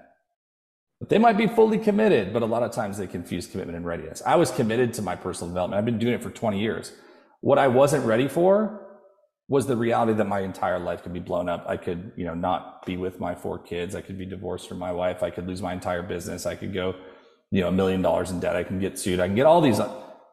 [0.99, 3.87] But they might be fully committed, but a lot of times they confuse commitment and
[3.87, 4.23] readiness.
[4.27, 5.79] I was committed to my personal development.
[5.79, 6.93] I've been doing it for 20 years.
[7.41, 8.87] What I wasn't ready for
[9.49, 11.65] was the reality that my entire life could be blown up.
[11.67, 13.95] I could, you know, not be with my four kids.
[13.95, 15.23] I could be divorced from my wife.
[15.23, 16.47] I could lose my entire business.
[16.47, 16.95] I could go,
[17.51, 18.55] you know, a million dollars in debt.
[18.55, 19.19] I can get sued.
[19.19, 19.81] I can get all these,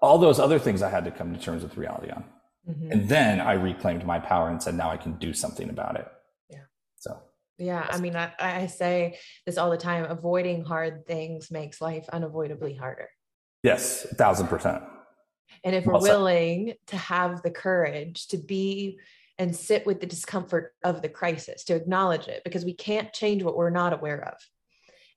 [0.02, 2.26] all those other things I had to come to terms with reality on.
[2.70, 2.92] Mm-hmm.
[2.92, 6.08] And then I reclaimed my power and said, now I can do something about it.
[6.50, 6.66] Yeah.
[6.98, 7.18] So.
[7.58, 7.88] Yeah.
[7.90, 9.18] I mean, I, I say
[9.48, 13.10] this all the time avoiding hard things makes life unavoidably harder.
[13.64, 14.84] Yes, a thousand percent.
[15.64, 19.00] And if we're willing to have the courage to be
[19.38, 23.44] and sit with the discomfort of the crisis, to acknowledge it, because we can't change
[23.44, 24.34] what we're not aware of.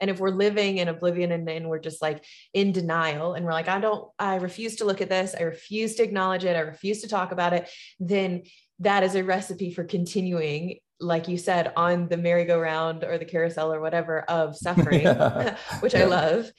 [0.00, 3.52] And if we're living in oblivion and, and we're just like in denial and we're
[3.52, 6.60] like, I don't, I refuse to look at this, I refuse to acknowledge it, I
[6.60, 8.42] refuse to talk about it, then
[8.80, 13.72] that is a recipe for continuing like you said on the merry-go-round or the carousel
[13.72, 15.06] or whatever of suffering
[15.80, 16.02] which yeah.
[16.02, 16.50] i love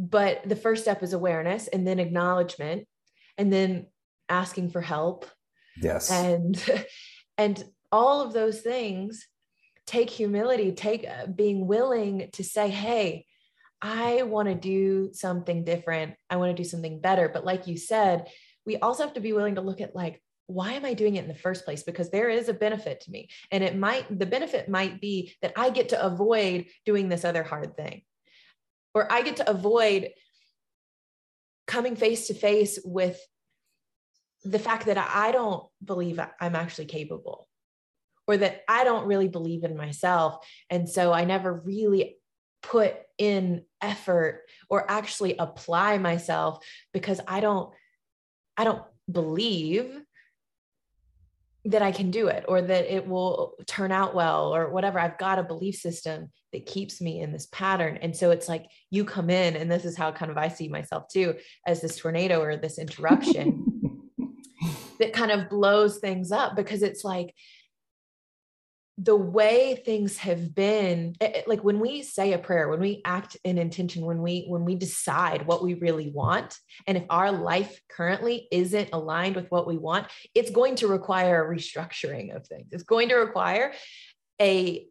[0.00, 2.88] but the first step is awareness and then acknowledgement
[3.36, 3.86] and then
[4.28, 5.26] asking for help
[5.80, 6.64] yes and
[7.38, 9.26] and all of those things
[9.90, 13.26] take humility, take uh, being willing to say, hey,
[13.82, 16.14] I want to do something different.
[16.28, 17.28] I want to do something better.
[17.28, 18.28] But like you said,
[18.64, 21.22] we also have to be willing to look at like, why am I doing it
[21.22, 21.82] in the first place?
[21.82, 23.30] Because there is a benefit to me.
[23.50, 27.42] And it might, the benefit might be that I get to avoid doing this other
[27.42, 28.02] hard thing,
[28.94, 30.10] or I get to avoid
[31.66, 33.18] coming face to face with
[34.44, 37.46] the fact that I don't believe I'm actually capable
[38.26, 40.46] or that I don't really believe in myself.
[40.68, 42.16] And so I never really
[42.62, 47.72] put in effort or actually apply myself because I don't
[48.56, 50.00] I don't believe
[51.66, 54.98] that I can do it or that it will turn out well or whatever.
[54.98, 57.98] I've got a belief system that keeps me in this pattern.
[58.00, 60.68] And so it's like you come in, and this is how kind of I see
[60.68, 64.10] myself too as this tornado or this interruption
[64.98, 67.34] that kind of blows things up because it's like
[69.02, 72.80] the way things have been it, eh, eh, like when we say a prayer when
[72.80, 77.04] we act in intention when we when we decide what we really want and if
[77.08, 82.34] our life currently isn't aligned with what we want it's going to require a restructuring
[82.34, 82.68] of things.
[82.72, 83.72] It's going to require
[84.40, 84.86] a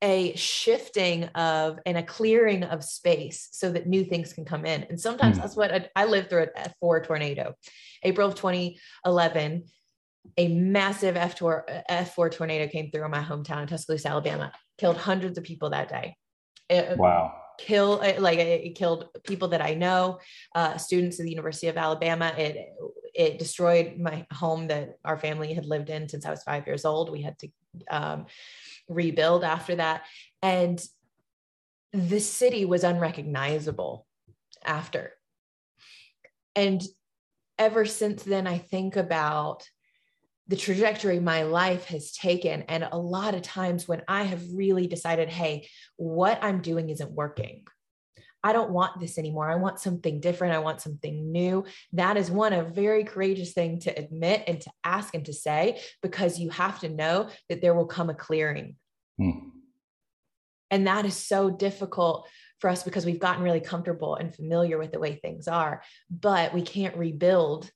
[0.00, 4.84] a shifting of and a clearing of space so that new things can come in.
[4.84, 5.40] And sometimes mm.
[5.40, 7.54] that's what I, I lived through a four tornado
[8.04, 9.64] april of 2011
[10.36, 15.38] a massive F4, F4 tornado came through in my hometown in Tuscaloosa, Alabama, killed hundreds
[15.38, 16.16] of people that day.
[16.68, 17.34] It, wow.
[17.58, 20.20] Kill like it killed people that I know,
[20.54, 22.32] uh, students at the University of Alabama.
[22.38, 22.68] It
[23.14, 26.84] it destroyed my home that our family had lived in since I was five years
[26.84, 27.10] old.
[27.10, 27.48] We had to
[27.90, 28.26] um,
[28.88, 30.04] rebuild after that,
[30.40, 30.80] and
[31.92, 34.06] the city was unrecognizable
[34.64, 35.14] after.
[36.54, 36.82] And
[37.58, 39.68] ever since then, I think about
[40.48, 42.62] the trajectory my life has taken.
[42.62, 47.12] And a lot of times when I have really decided, hey, what I'm doing isn't
[47.12, 47.64] working.
[48.42, 49.50] I don't want this anymore.
[49.50, 50.54] I want something different.
[50.54, 51.64] I want something new.
[51.92, 55.80] That is one a very courageous thing to admit and to ask and to say
[56.02, 58.76] because you have to know that there will come a clearing.
[59.20, 59.50] Mm.
[60.70, 62.28] And that is so difficult
[62.60, 66.54] for us because we've gotten really comfortable and familiar with the way things are, but
[66.54, 67.70] we can't rebuild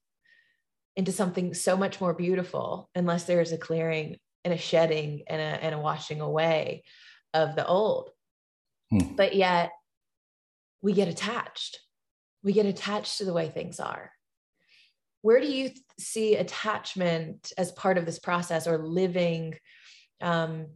[0.97, 5.65] into something so much more beautiful unless there's a clearing and a shedding and a,
[5.65, 6.85] and a washing away
[7.33, 8.11] of the old.
[8.91, 9.15] Hmm.
[9.17, 9.71] But yet
[10.83, 11.81] we get attached.
[12.43, 14.11] We get attached to the way things are.
[15.23, 19.55] Where do you see attachment as part of this process or living
[20.21, 20.67] um,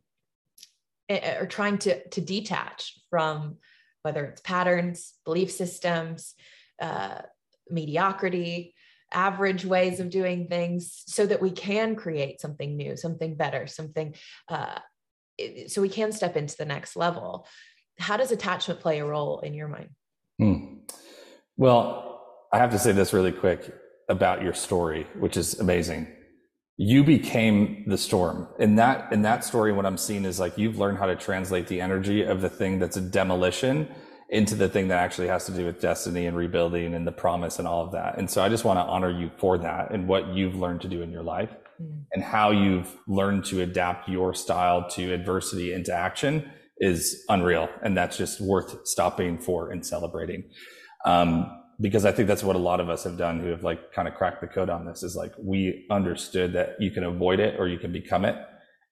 [1.10, 3.56] or trying to, to detach from
[4.02, 6.34] whether it's patterns, belief systems,
[6.80, 7.22] uh,
[7.68, 8.74] mediocrity,
[9.12, 14.14] average ways of doing things so that we can create something new, something better, something
[14.48, 14.78] uh,
[15.66, 17.46] so we can step into the next level.
[17.98, 19.90] How does attachment play a role in your mind?
[20.38, 20.78] Hmm.
[21.56, 23.74] Well, I have to say this really quick
[24.08, 26.08] about your story, which is amazing.
[26.76, 28.48] You became the storm.
[28.58, 31.68] In that in that story, what I'm seeing is like you've learned how to translate
[31.68, 33.88] the energy of the thing that's a demolition
[34.28, 37.58] into the thing that actually has to do with destiny and rebuilding and the promise
[37.58, 38.18] and all of that.
[38.18, 40.88] And so I just want to honor you for that and what you've learned to
[40.88, 42.02] do in your life mm.
[42.12, 47.68] and how you've learned to adapt your style to adversity into action is unreal.
[47.82, 50.44] And that's just worth stopping for and celebrating.
[51.04, 53.92] Um, because I think that's what a lot of us have done who have like
[53.92, 57.38] kind of cracked the code on this is like we understood that you can avoid
[57.38, 58.34] it or you can become it.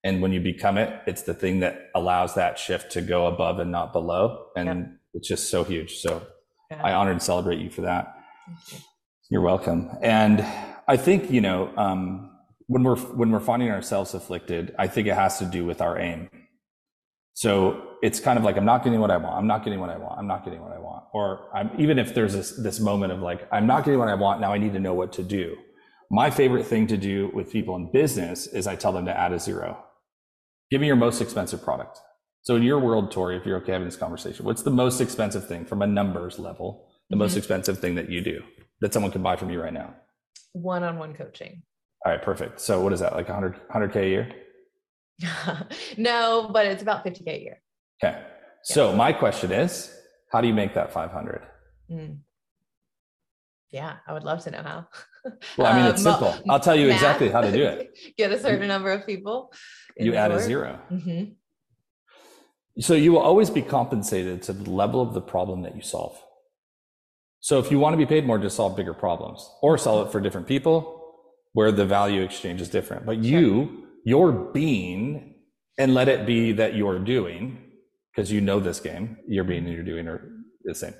[0.04, 3.58] And when you become it, it's the thing that allows that shift to go above
[3.58, 4.48] and not below.
[4.54, 5.98] And it's just so huge.
[5.98, 6.26] So
[6.70, 6.80] yeah.
[6.82, 8.14] I honor and celebrate you for that.
[8.70, 8.78] You.
[9.30, 9.90] You're welcome.
[10.02, 10.44] And
[10.86, 12.30] I think, you know, um,
[12.66, 15.98] when we're when we're finding ourselves afflicted, I think it has to do with our
[15.98, 16.28] aim.
[17.34, 19.34] So it's kind of like I'm not getting what I want.
[19.36, 20.18] I'm not getting what I want.
[20.18, 21.04] I'm not getting what I want.
[21.12, 24.14] Or I'm even if there's this this moment of like I'm not getting what I
[24.14, 24.40] want.
[24.40, 25.56] Now I need to know what to do.
[26.10, 29.32] My favorite thing to do with people in business is I tell them to add
[29.32, 29.84] a zero.
[30.70, 31.98] Give me your most expensive product.
[32.44, 35.48] So in your world, Tori, if you're okay having this conversation, what's the most expensive
[35.48, 36.90] thing from a numbers level?
[37.08, 37.20] The mm-hmm.
[37.20, 38.42] most expensive thing that you do
[38.82, 39.94] that someone can buy from you right now?
[40.52, 41.62] One-on-one coaching.
[42.04, 42.60] All right, perfect.
[42.60, 43.14] So what is that?
[43.14, 44.32] Like 100 100k a year?
[45.96, 47.62] no, but it's about 50k a year.
[48.02, 48.22] Okay.
[48.62, 48.96] So yeah.
[48.96, 49.90] my question is,
[50.30, 51.42] how do you make that 500?
[51.90, 52.18] Mm.
[53.70, 54.86] Yeah, I would love to know how.
[55.56, 56.34] well, I mean, it's um, simple.
[56.50, 56.96] I'll tell you math.
[56.96, 57.98] exactly how to do it.
[58.18, 59.50] Get a certain number of people.
[59.96, 61.32] You add a 0 mm-hmm.
[62.78, 66.20] So you will always be compensated to the level of the problem that you solve.
[67.40, 70.10] So if you want to be paid more, just solve bigger problems or solve it
[70.10, 71.02] for different people
[71.52, 73.06] where the value exchange is different.
[73.06, 75.34] But you, your being,
[75.78, 77.70] and let it be that you're doing,
[78.10, 80.28] because you know this game, your being and your doing are
[80.64, 80.94] the same.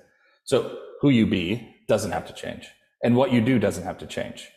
[0.44, 2.68] So who you be doesn't have to change.
[3.02, 4.48] And what you do doesn't have to change.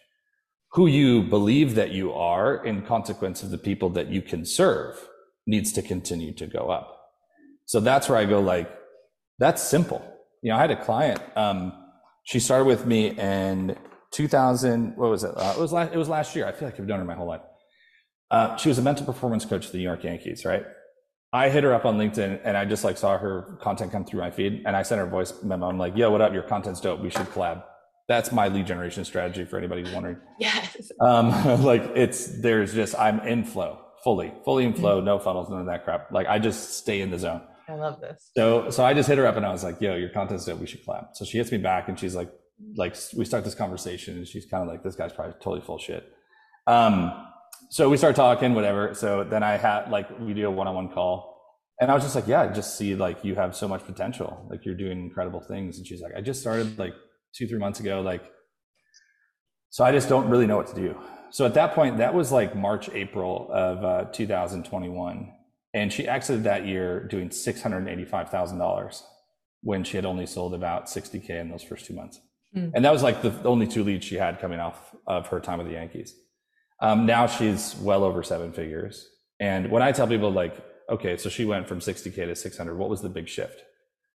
[0.74, 5.08] Who you believe that you are in consequence of the people that you can serve
[5.48, 6.97] needs to continue to go up.
[7.68, 8.72] So that's where I go like,
[9.40, 10.02] that's simple.
[10.42, 11.74] You know, I had a client, um,
[12.24, 13.78] she started with me in
[14.12, 15.32] 2000, what was it?
[15.36, 16.48] Uh, it was last, it was last year.
[16.48, 17.42] I feel like I've known her my whole life.
[18.32, 20.64] Uh, she was a mental performance coach for the New York Yankees, right?
[21.34, 24.22] I hit her up on LinkedIn and I just like saw her content come through
[24.22, 25.68] my feed and I sent her a voice memo.
[25.68, 26.34] I'm like, yo, what up?
[26.34, 27.02] Your content's dope.
[27.02, 27.64] We should collab.
[28.08, 30.18] That's my lead generation strategy for anybody who's wondering.
[30.40, 30.90] Yes.
[31.02, 35.06] Um, like it's, there's just, I'm in flow fully, fully in flow, mm-hmm.
[35.06, 36.12] no funnels, none of that crap.
[36.12, 37.42] Like I just stay in the zone.
[37.68, 38.32] I love this.
[38.36, 40.60] So, so I just hit her up and I was like, yo, your content's dope.
[40.60, 41.10] We should collab.
[41.14, 42.32] So she hits me back and she's like,
[42.76, 45.78] like we start this conversation and she's kind of like, this guy's probably totally full
[45.78, 46.12] shit.
[46.66, 47.12] Um,
[47.70, 48.94] so we start talking, whatever.
[48.94, 51.38] So then I had like, we do a one-on-one call
[51.80, 54.46] and I was just like, yeah, I just see like you have so much potential.
[54.50, 55.78] Like you're doing incredible things.
[55.78, 56.94] And she's like, I just started like
[57.36, 58.02] two, three months ago.
[58.02, 58.24] Like,
[59.70, 60.98] so I just don't really know what to do.
[61.30, 65.34] So at that point, that was like March, April of uh, 2021
[65.74, 69.02] and she exited that year doing $685,000
[69.62, 72.20] when she had only sold about 60K in those first two months.
[72.56, 72.72] Mm.
[72.74, 75.58] And that was like the only two leads she had coming off of her time
[75.58, 76.16] with the Yankees.
[76.80, 79.10] Um, now she's well over seven figures.
[79.40, 82.90] And when I tell people, like, okay, so she went from 60K to 600, what
[82.90, 83.64] was the big shift?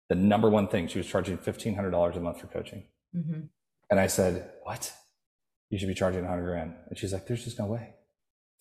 [0.08, 2.84] The number one thing, she was charging $1,500 a month for coaching.
[3.14, 3.40] Mm-hmm.
[3.90, 4.92] And I said, what?
[5.70, 6.74] You should be charging 100 grand.
[6.88, 7.94] And she's like, there's just no way.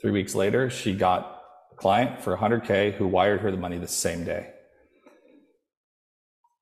[0.02, 1.41] Three weeks later, she got
[1.76, 4.52] client for 100K who wired her the money the same day.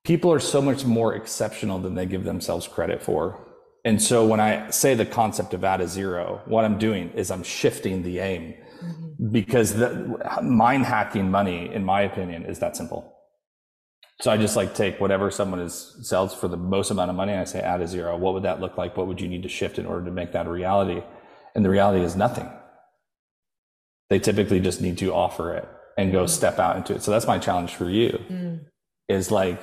[0.04, 3.46] People are so much more exceptional than they give themselves credit for.
[3.84, 7.30] And so when I say the concept of add a zero, what I'm doing is
[7.30, 9.30] I'm shifting the aim mm-hmm.
[9.30, 13.16] because the mind hacking money, in my opinion, is that simple.
[14.20, 17.32] So I just like take whatever someone is sells for the most amount of money
[17.32, 18.18] and I say add a zero.
[18.18, 18.96] What would that look like?
[18.96, 21.02] What would you need to shift in order to make that a reality?
[21.54, 22.50] And the reality is nothing.
[24.10, 27.02] They typically just need to offer it and go step out into it.
[27.02, 28.60] So that's my challenge for you mm.
[29.08, 29.60] is like,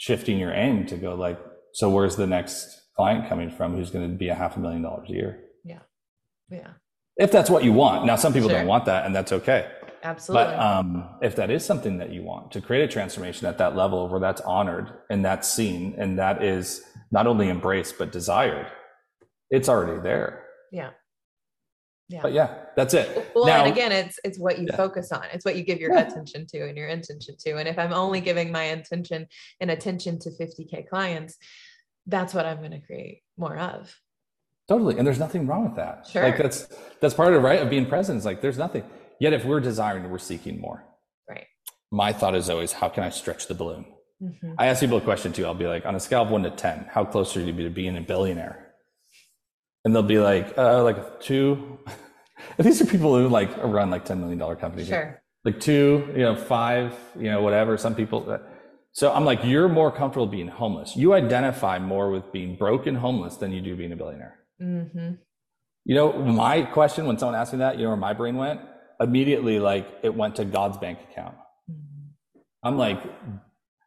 [0.00, 1.38] shifting your aim to go like,
[1.74, 4.80] so where's the next client coming from who's going to be a half a million
[4.82, 5.44] dollars a year?
[5.62, 5.80] Yeah.
[6.48, 6.70] Yeah.
[7.18, 8.06] If that's what you want.
[8.06, 8.58] Now, some people Sure.
[8.58, 9.70] don't want that, and that's okay.
[10.02, 10.54] Absolutely.
[10.54, 13.76] But um, if that is something that you want to create a transformation at that
[13.76, 18.66] level where that's honored and that's seen and that is not only embraced but desired,
[19.50, 20.46] it's already there.
[20.72, 20.90] Yeah.
[22.10, 22.22] Yeah.
[22.22, 23.30] But yeah, that's it.
[23.34, 24.76] well, now, and again, it's it's what you Yeah.
[24.76, 25.22] focus on.
[25.32, 26.00] It's what you give your Yeah.
[26.08, 27.56] attention to and your intention to.
[27.56, 29.28] And if I'm only giving my intention
[29.60, 31.38] and attention to 50k clients,
[32.06, 33.94] that's what I'm going to create more of.
[34.68, 36.06] totally, and there's nothing wrong with that.
[36.06, 36.22] Sure.
[36.22, 36.68] Like that's
[37.00, 38.16] that's part of right of being present.
[38.16, 38.84] It's like there's nothing.
[39.20, 40.84] Yet if we're desiring, we're seeking more.
[41.28, 41.46] Right.
[41.90, 43.84] My thought is always, how can I stretch the balloon?
[44.22, 44.54] Mhm.
[44.58, 45.44] I ask people a question too.
[45.46, 47.70] I'll be like, on a scale of one to ten, how close are you to
[47.70, 48.74] being a billionaire?
[49.84, 51.79] And they'll be like, uh, like two.
[52.58, 54.88] And these are people who like run like ten million dollar companies.
[54.88, 55.22] Sure.
[55.44, 57.76] Like two, you know, five, you know, whatever.
[57.78, 58.38] Some people.
[58.92, 60.96] So I'm like, you're more comfortable being homeless.
[60.96, 64.38] You identify more with being broke and homeless than you do being a billionaire.
[64.58, 65.12] hmm
[65.84, 68.60] You know, my question when someone asked me that, you know, where my brain went
[69.00, 71.36] immediately, like it went to God's bank account.
[72.62, 73.00] I'm like,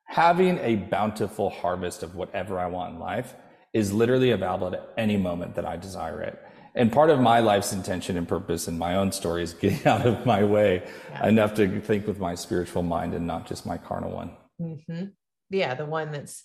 [0.05, 3.35] having a bountiful harvest of whatever I want in life
[3.73, 6.39] is literally available at any moment that I desire it.
[6.75, 10.05] And part of my life's intention and purpose and my own story is getting out
[10.05, 11.27] of my way Yeah.
[11.27, 14.31] enough to think with my spiritual mind and not just my carnal one.
[14.59, 15.05] hmm
[15.49, 16.43] Yeah, the one that's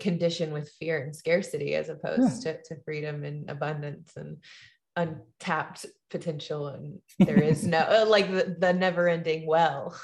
[0.00, 4.38] conditioned with fear and scarcity as opposed to, to freedom and abundance and
[4.96, 6.68] untapped potential.
[6.68, 9.96] And there is no, uh, like the, the never ending well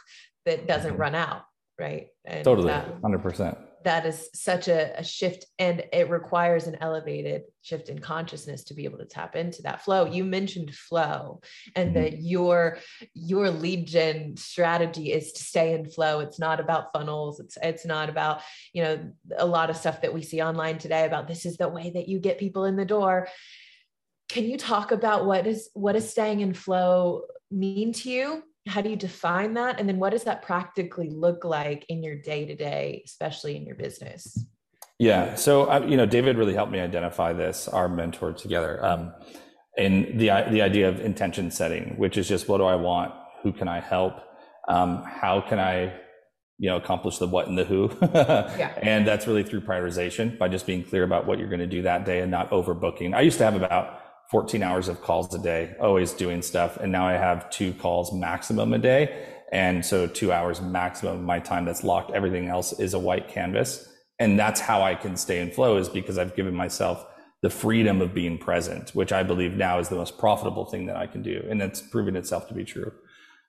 [0.47, 1.43] that doesn't run out.
[1.79, 2.09] Right.
[2.25, 3.57] And Totally, that- 100%.
[3.85, 8.75] That is such a, a shift and it requires an elevated shift in consciousness to
[8.75, 10.05] be able to tap into that flow.
[10.07, 11.41] You mentioned flow
[11.77, 11.95] and Mhm.
[11.95, 12.79] that your
[13.15, 16.21] your lead gen strategy is to stay in flow.
[16.21, 17.41] It's not about funnels.
[17.41, 21.05] It's it's not about you know a lot of stuff that we see online today
[21.07, 23.29] about this is the way that you get people in the door.
[24.29, 28.81] Can you talk about what is what is staying in flow mean to you how
[28.81, 32.45] do you define that and then what does that practically look like in your day
[32.45, 34.47] to day especially in your business
[34.99, 35.37] Yeah.
[35.37, 39.13] So, uh, you know, David really helped me identify this, our mentor together, um,
[39.77, 43.15] and the, the idea of intention setting, which is just what do I want?
[43.45, 44.15] Who can I help?
[44.67, 45.95] Um, how can I,
[46.59, 47.91] you know, accomplish the what and the who?
[48.03, 48.77] Yeah.
[48.83, 51.83] And that's really through prioritization by just being clear about what you're going to do
[51.83, 53.15] that day and not overbooking.
[53.15, 54.01] I used to have about
[54.31, 56.77] 14 hours of calls a day, always doing stuff.
[56.77, 59.27] And now I have two calls maximum a day.
[59.53, 62.11] And so two hours maximum of my time that's locked.
[62.11, 63.89] Everything else is a white canvas.
[64.19, 67.07] And that's how I can stay in flow is because I've given myself
[67.41, 70.97] the freedom of being present, which I believe now is the most profitable thing that
[70.97, 71.43] I can do.
[71.49, 72.93] And it's proven itself to be true.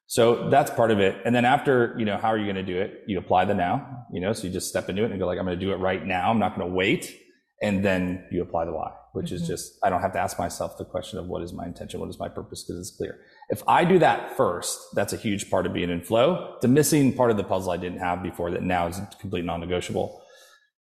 [0.05, 1.17] So that's part of it.
[1.25, 3.03] And then after, you know, how are you going to do it?
[3.07, 5.37] You apply the now, you know, so you just step into it and go like,
[5.37, 6.29] I'm going to do it right now.
[6.29, 7.15] I'm not going to wait.
[7.61, 9.33] And then you apply the why, which Mhm.
[9.33, 11.99] is just, I don't have to ask myself the question of what is my intention?
[11.99, 12.63] What is my purpose?
[12.63, 13.19] Because it's clear.
[13.49, 16.53] If I do that first, that's a huge part of being in flow.
[16.55, 19.43] It's a missing part of the puzzle I didn't have before that now is complete
[19.43, 20.21] non-negotiable.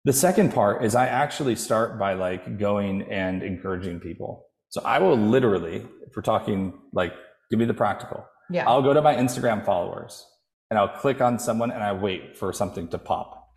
[0.05, 4.45] The second part is I actually start by like going and encouraging people.
[4.69, 7.13] So I will literally, if we're talking like,
[7.49, 8.23] give me the practical.
[8.51, 10.25] yeah I'll go to my Instagram followers
[10.69, 13.49] and I'll click on someone and I wait for something to pop.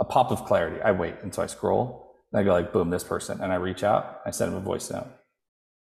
[0.00, 0.80] A pop of clarity.
[0.82, 2.05] I wait until I scroll
[2.36, 3.40] and I go like, boom, this person.
[3.40, 5.06] And I reach out, I send them a voice note.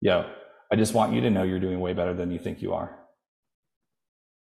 [0.01, 0.25] Yo,
[0.71, 2.97] I just want you to know you're doing way better than you think you are.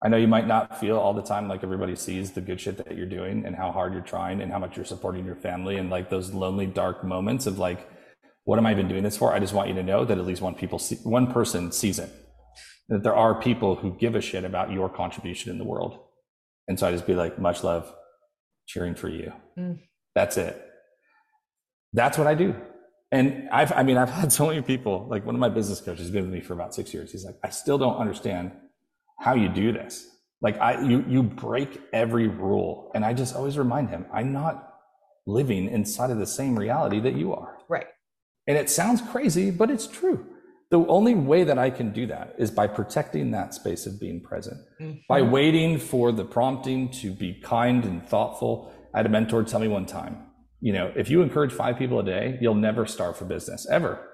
[0.05, 2.77] I know you might not feel all the time like everybody sees the good shit
[2.77, 5.77] that you're doing and how hard you're trying and how much you're supporting your family
[5.77, 7.89] and like those lonely, dark moments of like,
[8.45, 9.33] what am I even doing this for?
[9.33, 11.99] I just want you to know that at least one people see, one person sees
[11.99, 12.11] it.
[12.91, 15.99] That there are people who give a shit about your contribution in the world.
[16.69, 17.91] And so I just be like, much love,
[18.67, 19.33] cheering for you.
[19.59, 19.79] Mm.
[20.15, 20.63] That's it.
[21.93, 22.55] That's what I do.
[23.11, 26.01] And I've, I mean, I've had so many people, like one of my business coaches
[26.07, 27.13] has been with me for about six years.
[27.13, 28.53] He's like, I still don't understand
[29.19, 30.09] how you do this.
[30.41, 32.91] Like I, you, you break every rule.
[32.95, 34.75] And I just always remind him, I'm not
[35.27, 37.59] living inside of the same reality that you are.
[37.69, 37.87] right
[38.49, 40.27] And it sounds crazy, but it's true.
[40.71, 44.23] The only way that I can do that is by protecting that space of being
[44.23, 44.57] present,
[45.07, 45.31] by Mhm.
[45.31, 48.73] waiting for the prompting to be kind and thoughtful.
[48.95, 50.15] I had a mentor tell me one time,
[50.63, 54.09] you know, if you encourage five people a day, you'll never starve for business ever.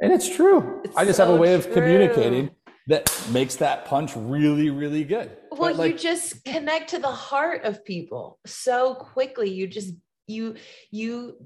[0.00, 0.80] And it's true.
[0.84, 1.74] It's I just have a so way of true.
[1.74, 2.50] communicating
[2.86, 5.36] that makes that punch really, really good.
[5.50, 9.92] well like, you just connect to the heart of people so quickly you just
[10.28, 10.54] you
[10.90, 11.36] you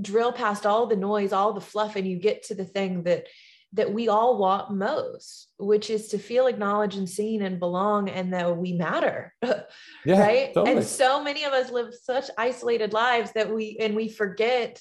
[0.00, 3.26] drill past all the noise all the fluff and you get to the thing that
[3.74, 8.32] that we all want most, which is to feel acknowledged and seen and belong and
[8.32, 9.34] that we matter.
[9.42, 10.54] yeah, right.
[10.54, 10.76] Totally.
[10.76, 14.80] And so many of us live such isolated lives that we, and we forget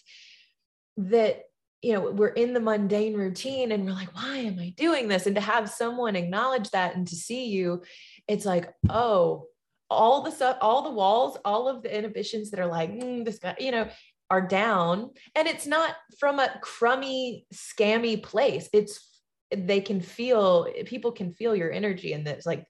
[0.97, 1.43] that,
[1.81, 5.25] you know, we're in the mundane routine and we're like, why am I doing this?
[5.25, 7.81] And to have someone acknowledge that and to see you,
[8.27, 9.47] it's like, oh,
[9.89, 13.39] all the stuff, all the walls, all of the inhibitions that are like, mm, this
[13.39, 13.87] guy, you know,
[14.33, 18.67] are down and it's not from a crummy scammy place.
[18.73, 19.21] It's
[19.55, 22.65] they can feel people can feel your energy and it's like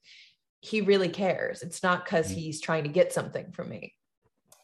[0.60, 1.62] he really cares.
[1.62, 2.40] It's not because mm-hmm.
[2.40, 3.94] he's trying to get something from me.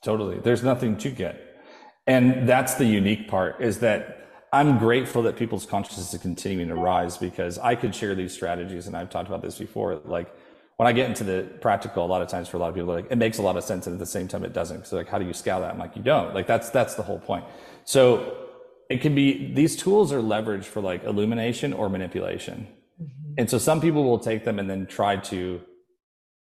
[0.03, 0.39] Totally.
[0.39, 1.61] There's nothing to get.
[2.05, 4.15] And that's the unique part is that
[4.51, 8.87] i'm grateful that people's consciousness is continuing to rise because i could share these strategies
[8.87, 10.33] and i've talked about this before like
[10.79, 12.93] when I get into the practical, a lot of times for a lot of people,
[12.93, 14.87] like it makes a lot of sense, and at the same time, it doesn't.
[14.87, 15.73] So like, how do you scale that?
[15.73, 16.33] I'm like, you don't.
[16.33, 17.43] Like that's that's the whole point.
[17.83, 18.47] So
[18.89, 22.65] it can be these tools are leveraged for like illumination or manipulation,
[22.97, 23.33] mm-hmm.
[23.37, 25.59] and so some people will take them and then try to.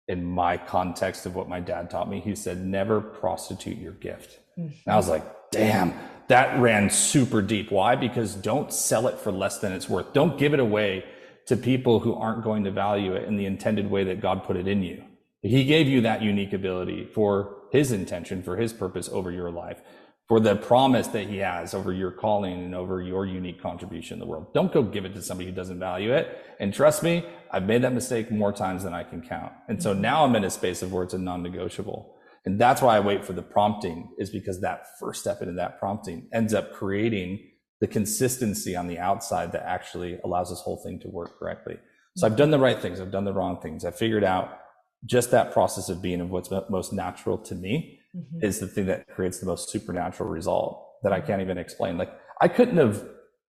[0.08, 4.40] In my context of what my dad taught me, he said, "Never prostitute your gift."
[4.58, 4.72] Mm-hmm.
[4.86, 5.94] And I was like, "Damn."
[6.30, 7.72] That ran super deep.
[7.72, 7.98] Why?
[7.98, 10.14] Because don't sell it for less than it's worth.
[10.14, 11.04] Don't give it away
[11.48, 14.56] to people who aren't going to value it in the intended way that God put
[14.56, 15.04] it in you.
[15.42, 19.82] He gave you that unique ability for his intention, for his purpose over your life,
[20.28, 24.20] for the promise that he has over your calling and over your unique contribution in
[24.20, 24.54] the world.
[24.54, 26.38] Don't go give it to somebody who doesn't value it.
[26.60, 29.52] And trust me, I've made that mistake more times than I can count.
[29.68, 32.16] And so now I'm in a space of where it's a non-negotiable.
[32.46, 35.80] And that's why I wait for the prompting is because that first step into that
[35.80, 37.40] prompting ends up creating
[37.82, 41.78] the consistency on the outside that actually allows this whole thing to work correctly.
[42.16, 43.02] So I've done the right things.
[43.02, 43.84] I've done the wrong things.
[43.86, 44.60] I figured out
[45.06, 48.46] just that process of being of what's most natural to me mm-hmm.
[48.46, 51.28] is the thing that creates the most supernatural result that I mm-hmm.
[51.28, 51.98] can't even explain.
[51.98, 53.04] Like I couldn't have,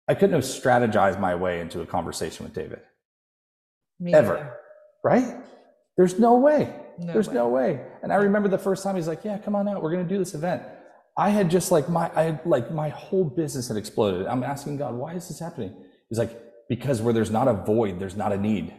[0.09, 2.81] I couldn't have strategized my way into a conversation with David
[4.01, 4.57] Meltzer ever, either.
[5.03, 5.37] right?
[5.97, 6.75] There's no way.
[6.99, 7.35] No There's way.
[7.35, 7.81] no way.
[8.03, 9.83] And I remember the first time he's like, yeah, come on out.
[9.83, 10.63] We're going to do this event.
[11.17, 14.27] I had just like my, I had like my whole business had exploded.
[14.27, 15.75] I'm asking God, why is this happening?
[16.09, 16.37] He's like,
[16.69, 18.75] because where there's not a void, there's not a need.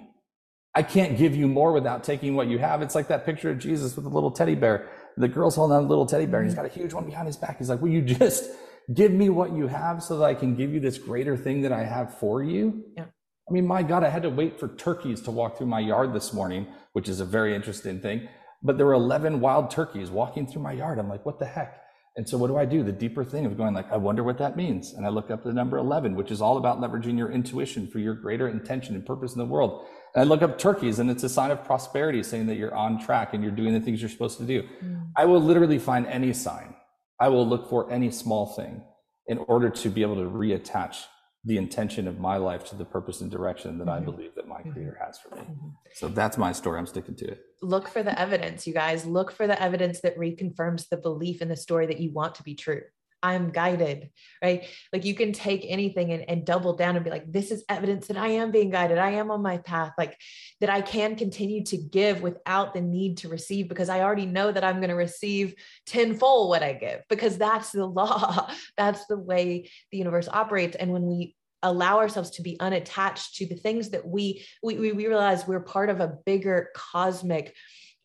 [0.74, 2.82] I can't give you more without taking what you have.
[2.82, 4.90] It's like that picture of Jesus with a little teddy bear.
[5.16, 6.62] The girl's holding on a little teddy bear and he's mm.
[6.62, 7.58] got a huge one behind his back.
[7.60, 8.52] He's like, will you just
[8.94, 11.72] give me what you have so that I can give you this greater thing that
[11.72, 12.84] I have for you?
[12.98, 13.06] Yeah.
[13.50, 16.14] I mean, my God, I had to wait for turkeys to walk through my yard
[16.14, 18.28] this morning, which is a very interesting thing.
[18.62, 20.98] But there were 11 wild turkeys walking through my yard.
[20.98, 21.85] I'm like, what the heck?
[22.18, 22.82] And so what do I do?
[22.82, 24.94] The deeper thing of going like, I wonder what that means.
[24.94, 28.00] And I look up the number 11, which is all about leveraging your intuition for
[28.00, 29.86] your greater intention and purpose in the world.
[30.14, 33.04] And I look up turkeys and it's a sign of prosperity saying that you're on
[33.04, 34.64] track and you're doing the things you're supposed to do.
[34.82, 35.10] Mm.
[35.18, 36.74] I will literally find any sign.
[37.20, 38.82] I will look for any small thing
[39.28, 41.04] in order to be able to reattach
[41.46, 43.94] the intention of my life to the purpose and direction that mm-hmm.
[43.94, 44.72] I believe that my mm-hmm.
[44.72, 45.42] creator has for me.
[45.42, 45.68] Mm-hmm.
[45.94, 46.80] So that's my story.
[46.80, 47.42] I'm sticking to it.
[47.62, 49.06] Look for the evidence, you guys.
[49.06, 52.44] Look for the evidence that reconfirms the belief in the story that you want to
[52.44, 52.82] be true.
[53.22, 54.12] I'm guided,
[54.42, 54.68] right?
[54.94, 58.08] Like you can take anything and, and double down and be like, this is evidence
[58.08, 58.98] that I am being guided.
[58.98, 60.18] I am on my path, like
[60.62, 64.52] that I can continue to give without the need to receive because I already know
[64.52, 65.56] that I'm going to receive
[65.86, 68.50] tenfold what I give because that's the law.
[68.78, 70.76] that's the way the universe operates.
[70.76, 74.92] And when we allow ourselves to be unattached to the things that we we, we
[74.92, 77.56] realize we're part of a bigger cosmic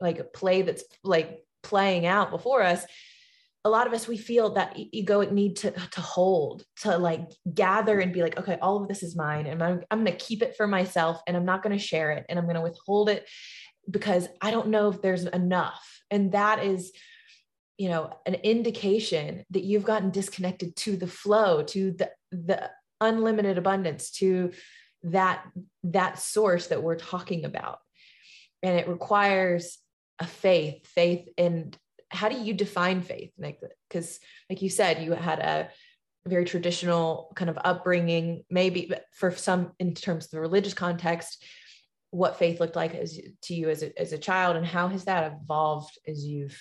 [0.01, 2.85] like a play that's like playing out before us
[3.65, 8.01] a lot of us we feel that egoic need to to hold to like gather
[8.01, 10.43] and be like okay all of this is mine and i'm, I'm going to keep
[10.43, 13.11] it for myself and i'm not going to share it and i'm going to withhold
[13.11, 13.29] it
[13.91, 16.01] because i don't know if there's enough.
[16.11, 16.93] And that is
[17.79, 23.57] you know an indication that you've gotten disconnected to the flow to the the unlimited
[23.57, 24.53] abundance to
[25.05, 25.45] that
[25.85, 27.79] that source that we're talking about.
[28.63, 29.79] And it requires
[30.19, 31.77] a faith faith and
[32.11, 35.71] how do you define faith like because like you said you had a
[36.27, 41.45] very traditional kind of upbringing maybe for some in terms of the religious context
[42.11, 45.05] what faith looked like as to you as a, as a child and how has
[45.05, 46.61] that evolved as you've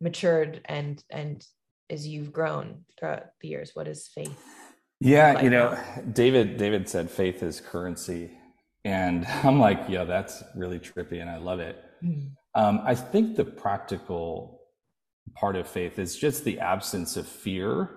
[0.00, 1.44] matured and and
[1.90, 4.42] as you've grown throughout the years what is faith
[5.00, 5.78] yeah, like, you know,
[6.12, 8.30] David David said faith is currency,
[8.84, 11.82] and I'm like, yeah, that's really trippy, and I love it.
[12.02, 12.28] Mm-hmm.
[12.60, 14.55] Um, I think the practical
[15.36, 17.90] part of faith is just the absence of fear,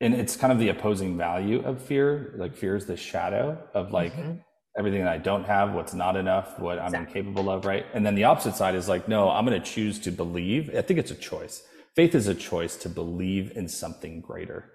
[0.00, 2.34] and it's kind of the opposing value of fear.
[2.38, 4.14] Like fear is the shadow of like.
[4.14, 4.32] Mm-hmm.
[4.76, 7.86] Everything that I don't have, what's not enough, what I'm incapable of, right?
[7.94, 10.68] And then the opposite side is like, no, I'm going to choose to believe.
[10.76, 11.62] I think it's a choice.
[11.94, 14.72] Faith is a choice to believe in something greater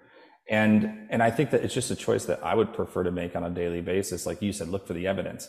[0.50, 3.36] And, and I think that it's just a choice that I would prefer to make
[3.36, 4.26] on a daily basis.
[4.26, 5.48] Like you said, look for the evidence.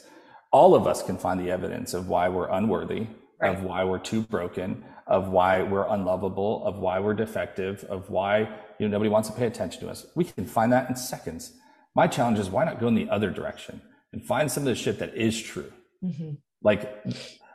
[0.52, 3.08] All of us can find the evidence of why we're unworthy,
[3.42, 3.56] right.
[3.56, 8.40] of why we're too broken, of why we're unlovable, of why we're defective, of why
[8.80, 10.06] you know nobody wants to pay attention to us.
[10.16, 11.54] We can find that in seconds.
[11.96, 13.82] My challenge is why not go in the other direction
[14.14, 15.72] and find some of the shit that is true.
[16.04, 16.34] Mm-hmm.
[16.64, 17.04] Like,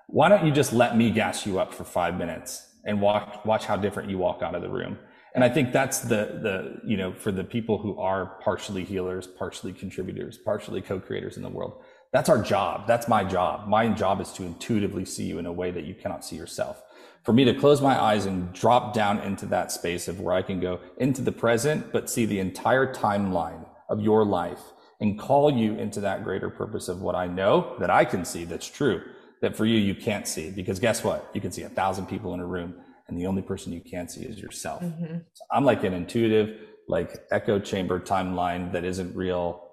[0.08, 3.64] why don't you just let me gas you up for five minutes and walk, watch
[3.64, 4.98] how different you walk out of the room?
[5.34, 9.26] And I think that's the the you know for the people who are partially healers,
[9.26, 11.82] partially contributors, partially co-creators in the world.
[12.12, 12.86] That's our job.
[12.86, 13.68] That's my job.
[13.68, 16.82] My job is to intuitively see you in a way that you cannot see yourself.
[17.24, 20.42] For me to close my eyes and drop down into that space of where I
[20.42, 24.60] can go into the present, but see the entire timeline of your life
[25.00, 28.44] and call you into that greater purpose of what I know that I can see
[28.44, 29.02] that's true,
[29.42, 30.50] that for you, you can't see.
[30.50, 31.28] Because guess what?
[31.34, 32.76] You can see a thousand people in a room
[33.08, 34.82] and the only person you can't see is yourself.
[34.82, 35.18] Mm-hmm.
[35.32, 39.68] So I'm like an intuitive, like echo chamber timeline that isn't real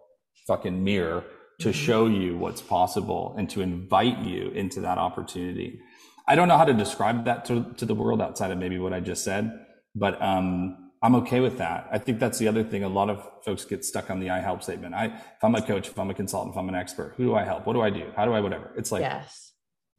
[0.48, 1.24] fucking mirror
[1.60, 1.72] to mm-hmm.
[1.72, 5.80] show you what's possible and to invite you into that opportunity.
[6.28, 8.94] I don't know how to describe that to, to the world outside of maybe what
[8.94, 9.52] I just said,
[9.94, 11.88] but um, I'm okay with that.
[11.92, 12.84] I think that's the other thing.
[12.84, 14.96] A lot of folks get stuck on the I help statement.
[14.96, 17.36] I, if I'm a coach, if I'm a consultant, if I'm an expert, who do
[17.36, 17.68] I help?
[17.68, 18.12] What do I do?
[18.16, 18.72] How do I, whatever?
[18.78, 19.53] It's like, yes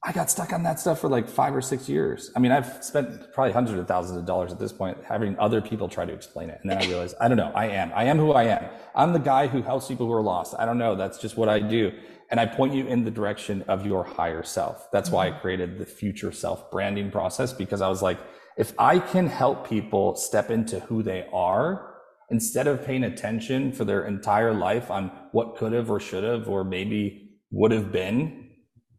[0.07, 2.31] I got stuck on that stuff for like five or six years.
[2.37, 5.63] I mean, I've spent probably hundreds of thousands of dollars at this point having other
[5.63, 6.59] people try to explain it.
[6.61, 7.91] And then I realized, I don't know, I am.
[7.95, 8.67] I am who I am.
[8.95, 10.55] I'm the guy who helps people who are lost.
[10.59, 10.95] I don't know.
[10.95, 11.91] That's just what I do.
[12.31, 14.91] And I point you in the direction of your higher self.
[14.93, 15.41] That's why I mm-hmm.
[15.41, 18.19] created the future self branding process because I was like,
[18.59, 21.95] if I can help people step into who they are
[22.31, 26.47] instead of paying attention for their entire life on what could have or should have
[26.47, 28.44] or maybe would have been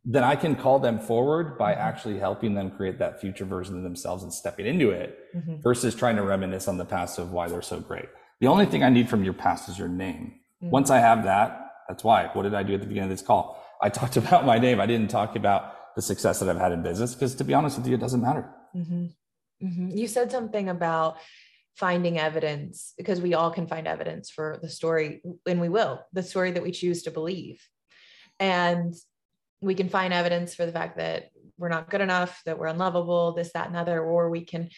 [0.06, 3.84] then I can call them forward by actually helping them create that future version of
[3.84, 5.62] themselves and stepping into it mm-hmm.
[5.62, 8.06] versus trying to reminisce on the past of why they're so great.
[8.39, 10.39] The only thing I need from your past is your name.
[10.62, 10.70] Mm-hmm.
[10.70, 12.30] Once I have that, that's why.
[12.34, 13.64] What did I do at the beginning of this call?
[13.82, 14.80] I talked about my name.
[14.80, 17.78] I didn't talk about the success that I've had in business because to be honest
[17.78, 18.47] with you, it doesn't matter.
[18.76, 19.06] Mm-hmm.
[19.66, 19.89] Mm-hmm.
[19.89, 21.18] You said something about
[21.76, 26.24] finding evidence because we all can find evidence for the story and we will, the
[26.24, 27.62] story that we choose to believe.
[28.39, 28.93] And
[29.66, 33.34] we can find evidence for the fact that we're not good enough, that we're unlovable,
[33.34, 34.70] this, that, and other, or we can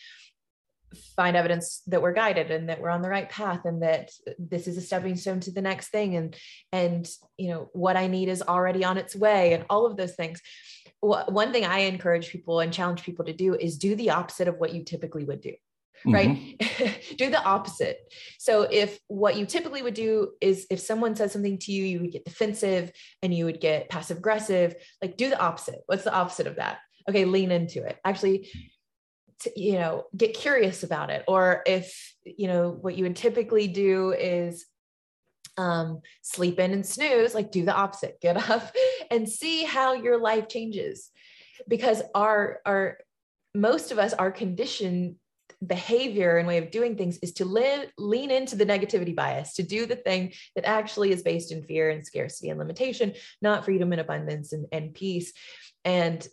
[1.16, 4.10] find evidence that we're guided and that we're on the right path and that
[4.40, 6.16] this is a stepping stone to the next thing.
[6.16, 6.36] And
[6.72, 10.16] and you know what i need is already on its way and all of those
[10.16, 10.42] things.
[11.02, 14.58] One thing i encourage people and challenge people to do is do the opposite of
[14.58, 15.54] what you typically would do
[16.06, 16.30] right?
[16.30, 17.16] Mm-hmm.
[17.18, 17.98] do the opposite.
[18.40, 22.02] So if what you typically would do is if someone says something to you you
[22.02, 22.92] would get defensive
[23.22, 25.80] and you would get passive aggressive like do the opposite.
[25.88, 26.80] What's the opposite of that?
[27.10, 27.98] Okay lean into it.
[28.06, 28.50] Actually
[29.42, 31.24] to, you know get curious about it.
[31.28, 34.66] Or if you know what you would typically do is
[35.58, 38.20] um, sleep in and snooze like do the opposite.
[38.22, 38.74] Get up
[39.10, 41.10] and see how your life changes.
[41.68, 43.00] Because our our
[43.56, 45.16] most of us are conditioned
[45.66, 49.64] behavior and way of doing things is to live, lean into the negativity bias, to
[49.64, 53.92] do the thing that actually is based in fear and scarcity and limitation, not freedom
[53.92, 55.34] and abundance and, and peace.
[55.84, 56.26] And,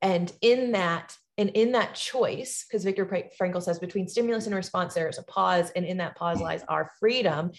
[0.00, 4.94] and in that, and in that choice, because Viktor Frankl says between stimulus and response,
[4.94, 7.50] there is a pause, and in that pause lies our freedom.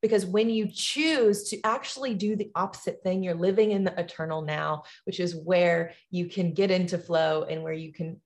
[0.00, 4.42] Because when you choose to actually do the opposite thing, you're living in the eternal
[4.42, 8.20] now, which is where you can get into flow and where you can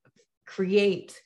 [0.45, 1.19] create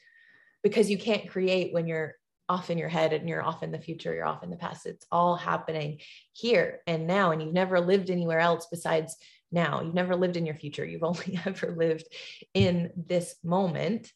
[0.63, 2.17] because you can't create when you're
[2.49, 4.87] off in your head and you're off in the future, you're off in the past.
[4.87, 6.01] It's all happening
[6.33, 7.31] here and now.
[7.31, 9.17] And you've never lived anywhere else besides
[9.51, 9.81] now.
[9.81, 10.85] You've never lived in your future.
[10.85, 12.07] You've only ever lived
[12.55, 14.13] in this moment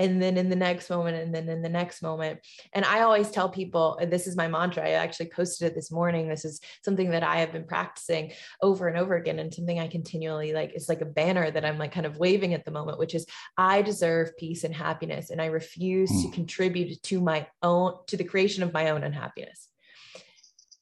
[0.00, 2.40] and then in the next moment and then in the next moment
[2.72, 5.92] and i always tell people and this is my mantra i actually posted it this
[5.92, 8.32] morning this is something that i have been practicing
[8.62, 11.78] over and over again and something i continually like it's like a banner that i'm
[11.78, 13.26] like kind of waving at the moment which is
[13.58, 16.22] i deserve peace and happiness and i refuse mm.
[16.22, 19.69] to contribute to my own to the creation of my own unhappiness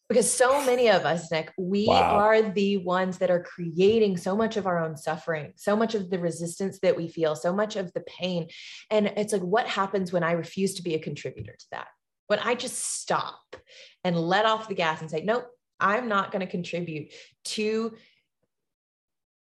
[0.09, 2.17] because so many of us nick we wow.
[2.17, 6.11] are the ones that are creating so much of our own suffering so much of
[6.11, 8.49] the resistance that we feel so much of the pain.
[8.91, 11.89] And it's like what happens when i refuse to be a contributor to that?
[12.27, 13.57] When i just stop
[14.05, 15.47] and let off the gas and say nope
[15.81, 17.13] i'm not going to contribute
[17.45, 17.95] to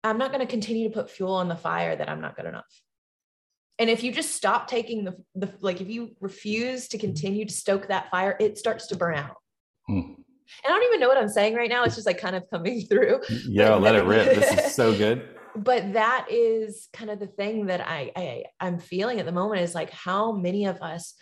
[0.04, 2.46] i'm not going to continue to put fuel on the fire that i'm not good
[2.46, 2.82] enough.
[3.80, 7.54] And if you just stop taking the, the like if you refuse to continue to
[7.54, 9.36] stoke that fire it starts to burn out.
[9.86, 10.14] Hmm
[10.64, 11.84] I don't even know what I'm saying right now.
[11.84, 13.20] It's just like kind of coming through.
[13.46, 14.34] Yeah, let it rip.
[14.34, 15.28] This is so good.
[15.57, 19.62] But that is kind of the thing that I, I I'm feeling at the moment
[19.62, 21.14] is like how many of us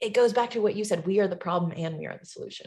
[0.00, 2.26] it goes back to what you said we are the problem and we are the
[2.26, 2.66] solution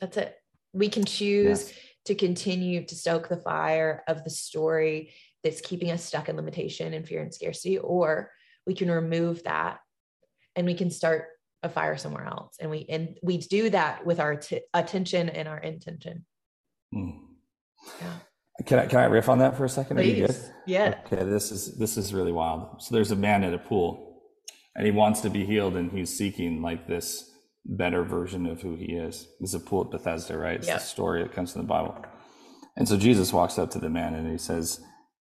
[0.00, 0.36] that's it
[0.72, 1.78] we can choose yes.
[2.04, 5.12] to continue to stoke the fire of the story
[5.42, 8.30] that's keeping us stuck in limitation and fear and scarcity or
[8.66, 9.78] we can remove that
[10.54, 11.28] and we can start
[11.66, 15.46] a fire somewhere else and we and we do that with our t- attention and
[15.46, 16.24] our intention
[16.94, 17.18] mm.
[18.00, 18.14] yeah
[18.64, 19.98] can I can I riff on that for a second?
[19.98, 20.12] Please.
[20.12, 20.36] Are you good?
[20.66, 21.00] Yeah.
[21.04, 22.80] Okay, this is this is really wild.
[22.80, 24.22] So there's a man at a pool
[24.74, 27.30] and he wants to be healed and he's seeking like this
[27.64, 29.28] better version of who he is.
[29.40, 30.56] This is a pool at Bethesda, right?
[30.56, 30.78] It's yep.
[30.78, 32.02] the story that comes from the Bible.
[32.76, 34.80] And so Jesus walks up to the man and he says,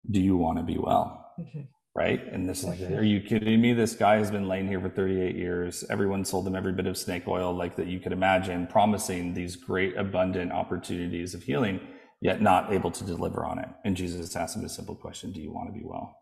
[0.10, 1.34] Do you want to be well?
[1.40, 1.62] Mm-hmm.
[2.00, 2.26] Right?
[2.32, 3.74] And this is like, Are you kidding me?
[3.74, 5.84] This guy has been laying here for 38 years.
[5.90, 9.58] Everyone sold him every bit of snake oil like that you could imagine, promising these
[9.58, 11.82] great, abundant opportunities of healing,
[12.22, 13.68] yet not able to deliver on it.
[13.84, 16.16] And Jesus asked him a simple question Do you want to be well?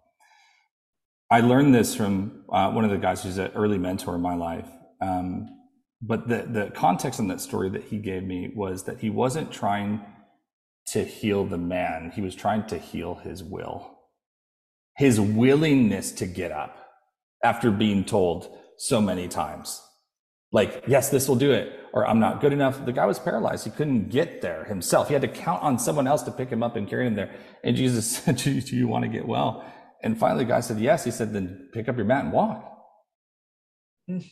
[1.29, 4.33] I learned this from uh, one of the guys who's an early mentor in my
[4.33, 4.67] life.
[4.99, 5.47] Um,
[6.01, 9.51] but the, the context in that story that he gave me was that he wasn't
[9.51, 10.01] trying
[10.87, 13.96] to heal the man, he was trying to heal his will,
[14.97, 16.75] his willingness to get up
[17.43, 19.81] after being told so many times.
[20.51, 22.83] Like, yes, this will do it, or I'm not good enough.
[22.85, 23.65] The guy was paralyzed.
[23.65, 25.07] He couldn't get there himself.
[25.07, 27.31] He had to count on someone else to pick him up and carry him there.
[27.63, 29.65] And Jesus said, Do you want to get well?
[30.03, 31.03] And finally, the guy said, Yes.
[31.03, 32.63] He said, Then pick up your mat and walk.
[34.09, 34.25] Mm.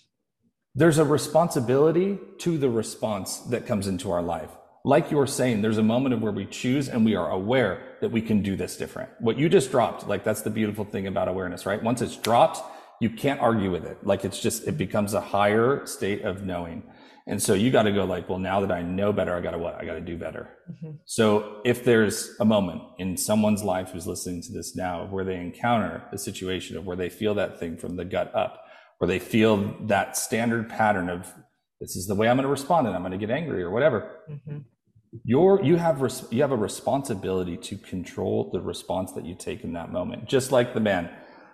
[0.73, 4.51] There's a responsibility to the response that comes into our life.
[4.85, 8.11] Like you're saying, there's a moment of where we choose and we are aware that
[8.11, 9.09] we can do this different.
[9.19, 11.81] What you just dropped, like that's the beautiful thing about awareness, right?
[11.81, 12.61] Once it's dropped,
[13.01, 14.05] you can't argue with it.
[14.05, 16.83] Like it's just, it becomes a higher state of knowing.
[17.25, 19.51] And so you got to go like, well, now that I know better, I got
[19.51, 19.73] to what?
[19.73, 20.49] I got to do better.
[20.71, 20.97] Mm-hmm.
[21.05, 25.37] So if there's a moment in someone's life who's listening to this now where they
[25.37, 28.63] encounter a situation of where they feel that thing from the gut up,
[28.99, 31.33] where they feel that standard pattern of
[31.81, 33.71] this is the way I'm going to respond and I'm going to get angry or
[33.71, 34.19] whatever.
[34.29, 34.59] Mm-hmm.
[35.23, 39.63] You're, you have res- you have a responsibility to control the response that you take
[39.63, 40.27] in that moment.
[40.27, 41.09] Just like the man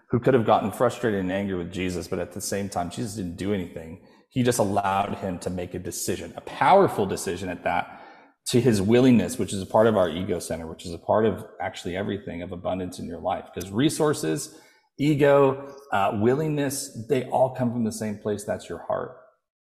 [0.10, 3.16] who could have gotten frustrated and angry with Jesus, but at the same time, Jesus
[3.16, 4.02] didn't do anything
[4.32, 8.02] he just allowed him to make a decision, a powerful decision at that,
[8.48, 11.26] to his willingness, which is a part of our ego center, which is a part
[11.26, 13.44] of actually everything of abundance in your life.
[13.54, 14.58] Because resources,
[14.98, 18.46] ego, uh, willingness, they all come from the same place.
[18.46, 19.18] That's your heart.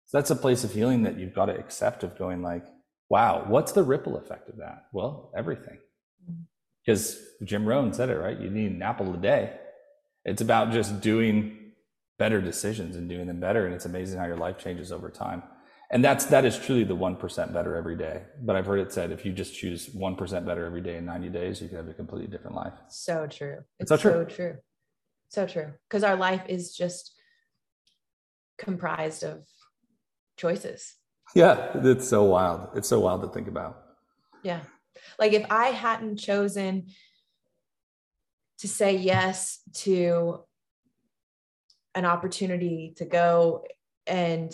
[0.06, 2.66] So that's a place of healing that you've got to accept of going like,
[3.10, 4.86] wow, what's the ripple effect of that?
[4.92, 5.78] Well, everything.
[6.24, 6.42] Mm-hmm.
[6.86, 8.40] Because Jim Rohn said it, right?
[8.40, 9.58] You need an apple a day.
[10.24, 11.72] It's about just doing
[12.18, 13.66] better decisions and doing them better.
[13.66, 15.44] And it's amazing how your life changes over time.
[15.92, 18.24] And that's that is truly the one percent better every day.
[18.42, 21.06] But I've heard it said if you just choose one percent better every day in
[21.06, 22.74] 90 days, you can have a completely different life.
[22.90, 23.60] So true.
[23.80, 24.12] It's, so, true.
[24.12, 24.56] so true.
[25.30, 25.74] So true.
[25.88, 27.14] Because our life is just
[28.58, 29.46] comprised of
[30.38, 30.96] choices.
[31.34, 32.70] Yeah, it's so wild.
[32.76, 33.84] It's so wild to think about.
[34.44, 34.62] Yeah.
[35.18, 36.88] Like if I hadn't chosen
[38.60, 40.44] to say yes to
[41.94, 43.66] an opportunity to go
[44.08, 44.54] and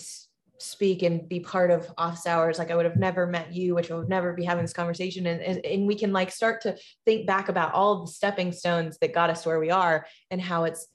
[0.59, 3.89] speak and be part of office hours like i would have never met you which
[3.89, 6.77] i would never be having this conversation and, and, and we can like start to
[7.03, 10.65] think back about all the stepping stones that got us where we are and how
[10.65, 10.87] it's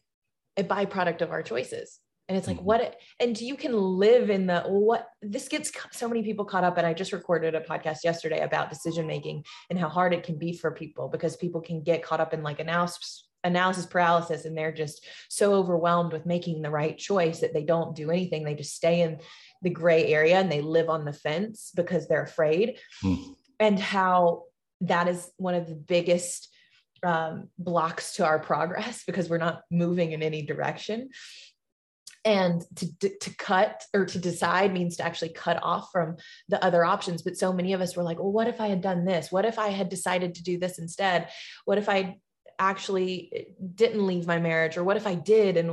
[0.56, 1.98] a byproduct of our choices
[2.28, 2.66] and it's like mm-hmm.
[2.66, 6.76] what and you can live in the what this gets so many people caught up
[6.78, 10.38] and i just recorded a podcast yesterday about decision making and how hard it can
[10.38, 14.58] be for people because people can get caught up in like analysis analysis paralysis and
[14.58, 18.54] they're just so overwhelmed with making the right choice that they don't do anything they
[18.54, 19.18] just stay in
[19.62, 23.14] the gray area and they live on the fence because they're afraid hmm.
[23.60, 24.42] and how
[24.80, 26.48] that is one of the biggest
[27.02, 31.10] um, blocks to our progress because we're not moving in any direction
[32.26, 36.16] and to, to cut or to decide means to actually cut off from
[36.48, 37.22] the other options.
[37.22, 39.32] But so many of us were like well what if i had done this?
[39.32, 41.28] What if i had decided to do this instead?
[41.64, 42.16] What if i
[42.58, 44.76] actually didn't leave my marriage?
[44.76, 45.56] Or what if i did?
[45.56, 45.70] And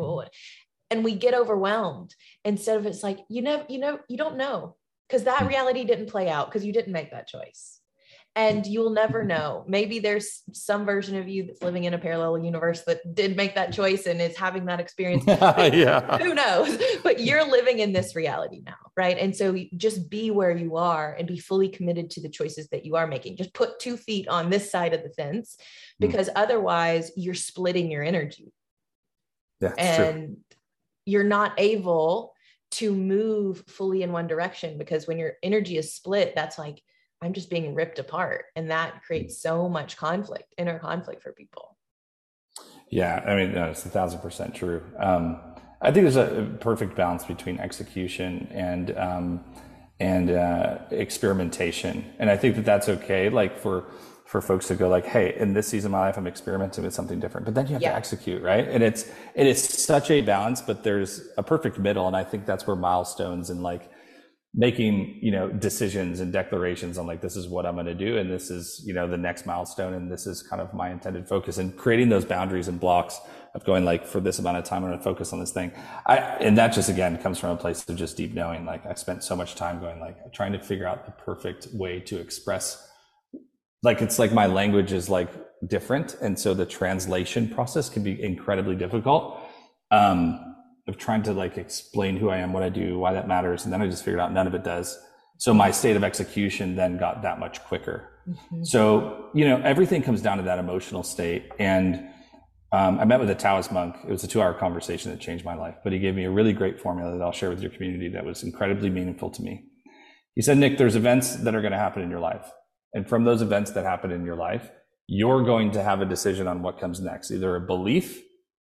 [0.92, 2.14] and we get overwhelmed.
[2.46, 4.76] Instead of it's like you know you know you don't know
[5.10, 5.48] because that hmm.
[5.48, 7.80] reality didn't play out because you didn't make that choice
[8.36, 9.64] and you'll never know.
[9.68, 13.54] Maybe there's some version of you that's living in a parallel universe that did make
[13.56, 15.24] that choice and is having that experience.
[15.28, 16.18] yeah.
[16.18, 16.82] Who knows?
[17.04, 19.18] But you're living in this reality now, right?
[19.20, 22.86] And so just be where you are and be fully committed to the choices that
[22.86, 23.38] you are making.
[23.38, 25.56] Just put two feet on this side of the fence
[26.00, 26.08] hmm.
[26.08, 26.34] because mm.
[26.36, 28.52] otherwise you're splitting your energy.
[29.62, 30.38] That's and true.
[31.06, 32.34] you're not able
[32.72, 36.82] to move fully in one direction because when your energy is split, that's like
[37.24, 38.46] I'm just being ripped apart.
[38.56, 41.78] And that creates so much conflict, inner conflict for people.
[42.90, 43.24] Yeah.
[43.26, 44.84] I mean, no, it's a thousand percent true.
[44.98, 45.40] Um,
[45.84, 49.44] I think there's a perfect balance between execution and um,
[50.00, 53.30] and uh, experimentation, and I think that that's okay.
[53.30, 53.86] Like for
[54.26, 56.94] for folks to go like, hey, in this season of my life, I'm experimenting with
[56.94, 57.46] something different.
[57.46, 57.92] But then you have yeah.
[57.92, 58.66] to execute, right?
[58.66, 62.46] And it's it is such a balance, but there's a perfect middle, and I think
[62.46, 63.92] that's where milestones and like
[64.56, 68.18] making you know decisions and declarations on like this is what i'm going to do
[68.18, 71.28] and this is you know the next milestone and this is kind of my intended
[71.28, 73.20] focus and creating those boundaries and blocks
[73.56, 75.72] of going like for this amount of time i'm going to focus on this thing.
[76.06, 78.94] I and that just again comes from a place of just deep knowing like i
[78.94, 82.88] spent so much time going like trying to figure out the perfect way to express
[83.82, 85.30] like it's like my language is like
[85.68, 89.40] different and so the translation process can be incredibly difficult.
[89.90, 90.53] Um
[90.88, 93.64] of trying to like explain who I am, what I do, why that matters.
[93.64, 94.98] And then I just figured out none of it does.
[95.38, 98.10] So my state of execution then got that much quicker.
[98.28, 98.64] Mm-hmm.
[98.64, 101.50] So, you know, everything comes down to that emotional state.
[101.60, 102.08] And
[102.72, 103.96] um, I met with a Taoist monk.
[104.08, 106.32] It was a two hour conversation that changed my life, but he gave me a
[106.32, 109.66] really great formula that I'll share with your community that was incredibly meaningful to me.
[110.36, 112.50] He said, Nick, there's events that are going to happen in your life.
[112.94, 114.70] And from those events that happen in your life,
[115.08, 118.24] you're going to have a decision on what comes next, either a belief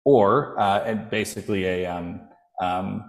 [0.09, 2.19] or uh, and basically a um,
[2.59, 3.03] um,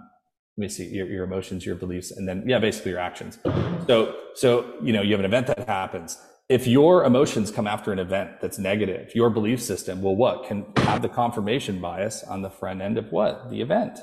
[0.55, 3.39] let me see your, your emotions your beliefs and then yeah basically your actions.
[3.87, 6.19] So so you know you have an event that happens.
[6.47, 10.45] If your emotions come after an event that's negative your belief system will what?
[10.45, 13.49] Can have the confirmation bias on the front end of what?
[13.49, 13.97] The event.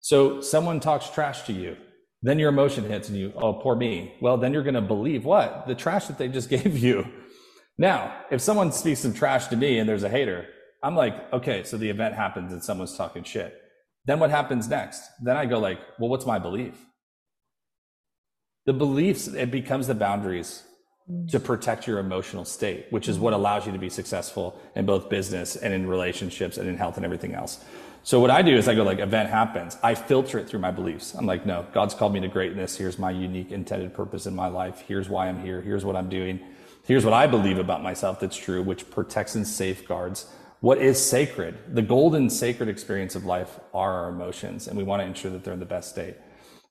[0.00, 1.76] So someone talks trash to you.
[2.22, 4.14] Then your emotion hits and you oh poor me.
[4.22, 5.66] Well then you're going to believe what?
[5.66, 7.06] The trash that they just gave you.
[7.76, 7.98] Now
[8.30, 10.46] if someone speaks some trash to me and there's a hater
[10.82, 13.60] I'm like, okay, so the event happens and someone's talking shit.
[14.04, 15.02] Then what happens next?
[15.22, 16.74] Then I go like, well, what's my belief?
[18.66, 20.62] The beliefs, it becomes the boundaries
[21.28, 25.08] to protect your emotional state, which is what allows you to be successful in both
[25.08, 27.64] business and in relationships and in health and everything else.
[28.02, 29.76] So what I do is I go like event happens.
[29.82, 31.14] I filter it through my beliefs.
[31.14, 32.76] I'm like, no, God's called me to greatness.
[32.76, 34.84] Here's my unique intended purpose in my life.
[34.86, 35.60] Here's why I'm here.
[35.60, 36.40] Here's what I'm doing.
[36.86, 40.26] Here's what I believe about myself that's true, which protects and safeguards
[40.60, 41.56] what is sacred.
[41.74, 45.44] The golden sacred experience of life are our emotions, and we want to ensure that
[45.44, 46.16] they're in the best state.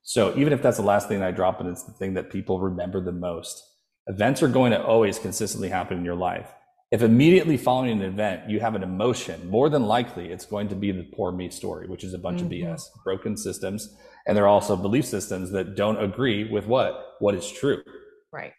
[0.04, 2.60] So even if that's the last thing I drop and it's the thing that people
[2.60, 3.62] remember the most,
[4.08, 6.50] events are going to always consistently happen in your life.
[6.92, 10.76] If immediately following an event you have an emotion, more than likely it's going to
[10.76, 12.70] be the poor me story, which is a bunch mm-hmm.
[12.70, 13.94] of BS, broken systems,
[14.26, 17.84] and there are also belief systems that don't agree with what what is true.
[18.32, 18.54] Right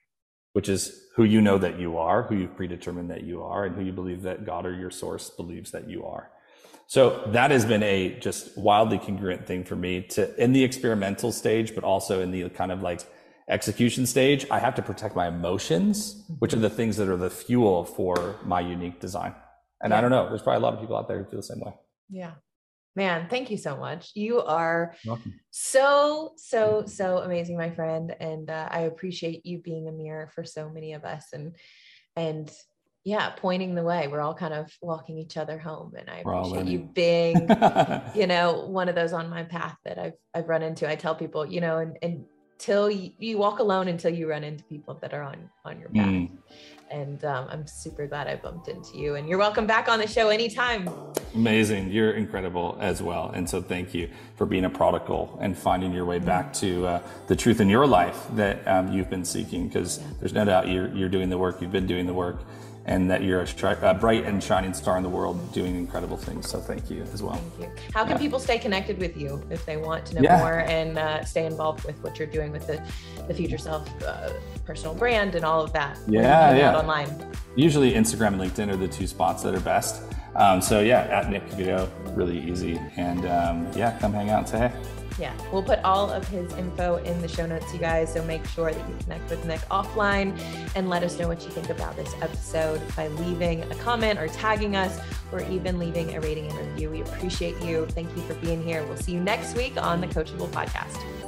[0.59, 3.77] which is who you know that you are, who you've predetermined that you are, and
[3.77, 6.33] who you believe that God or your source believes that you are.
[6.89, 11.31] So that has been a just wildly congruent thing for me to in the experimental
[11.31, 13.03] stage, but also in the kind of like
[13.49, 14.47] execution stage.
[14.51, 18.35] I have to protect my emotions, which are the things that are the fuel for
[18.45, 19.37] my unique design.
[19.81, 19.99] And yeah.
[19.99, 21.61] I don't know, there's probably a lot of people out there who feel the same
[21.61, 21.75] way.
[22.11, 22.33] Yeah.
[22.99, 24.11] Man, thank you so much.
[24.17, 24.93] You are
[25.53, 28.13] so, so, so amazing, my friend.
[28.19, 31.55] And uh, I appreciate you being a mirror for so many of us and,
[32.17, 32.51] and
[33.05, 34.09] yeah, pointing the way.
[34.09, 35.93] We're all kind of walking each other home.
[35.97, 37.49] And I appreciate you being,
[38.17, 40.91] you know, one of those on my path that I've, I've run into.
[40.91, 42.25] I tell people, you know, and, and
[42.59, 45.91] till you, you walk alone until you run into people that are on, on your
[45.91, 46.07] path.
[46.07, 46.31] Mm
[46.91, 49.15] and um, I'm super glad I bumped into you.
[49.17, 50.89] And you're welcome back on the show anytime.
[51.35, 51.91] Amazing.
[51.91, 53.31] You're incredible as well.
[53.35, 57.03] And so thank you for being a prodigal and finding your way back to uh,
[57.27, 60.89] the truth in your life that um, you've been seeking, because there's no doubt you're,
[60.95, 62.41] you're doing the work, you've been doing the work
[62.89, 66.17] and that you're a, stri- a, bright and shining star in the world doing incredible
[66.17, 66.49] things.
[66.49, 67.35] So thank you as well.
[67.35, 67.83] Thank you.
[67.93, 68.19] How can yeah.
[68.19, 70.39] people stay connected with you if they want to know yeah.
[70.39, 72.83] more and uh, stay involved with what you're doing with the,
[73.29, 74.31] the future self uh,
[74.65, 75.99] personal brand and all of that?
[76.09, 76.79] Yeah, yeah.
[76.79, 77.09] Online.
[77.57, 80.03] Usually Instagram and LinkedIn are the two spots that are best.
[80.35, 82.81] Um, so yeah, at Nick Cavuoto, really easy.
[82.97, 84.98] And um, yeah, come hang out and say hey.
[85.19, 88.13] Yeah, we'll put all of his info in the show notes, you guys.
[88.13, 90.39] So make sure that you connect with Nick offline
[90.77, 94.29] and let us know what you think about this episode by leaving a comment or
[94.29, 95.01] tagging us
[95.33, 96.91] or even leaving a rating and review.
[96.91, 97.87] We appreciate you.
[97.87, 98.85] Thank you for being here.
[98.87, 101.28] We'll see you next week on the Coachable Podcast.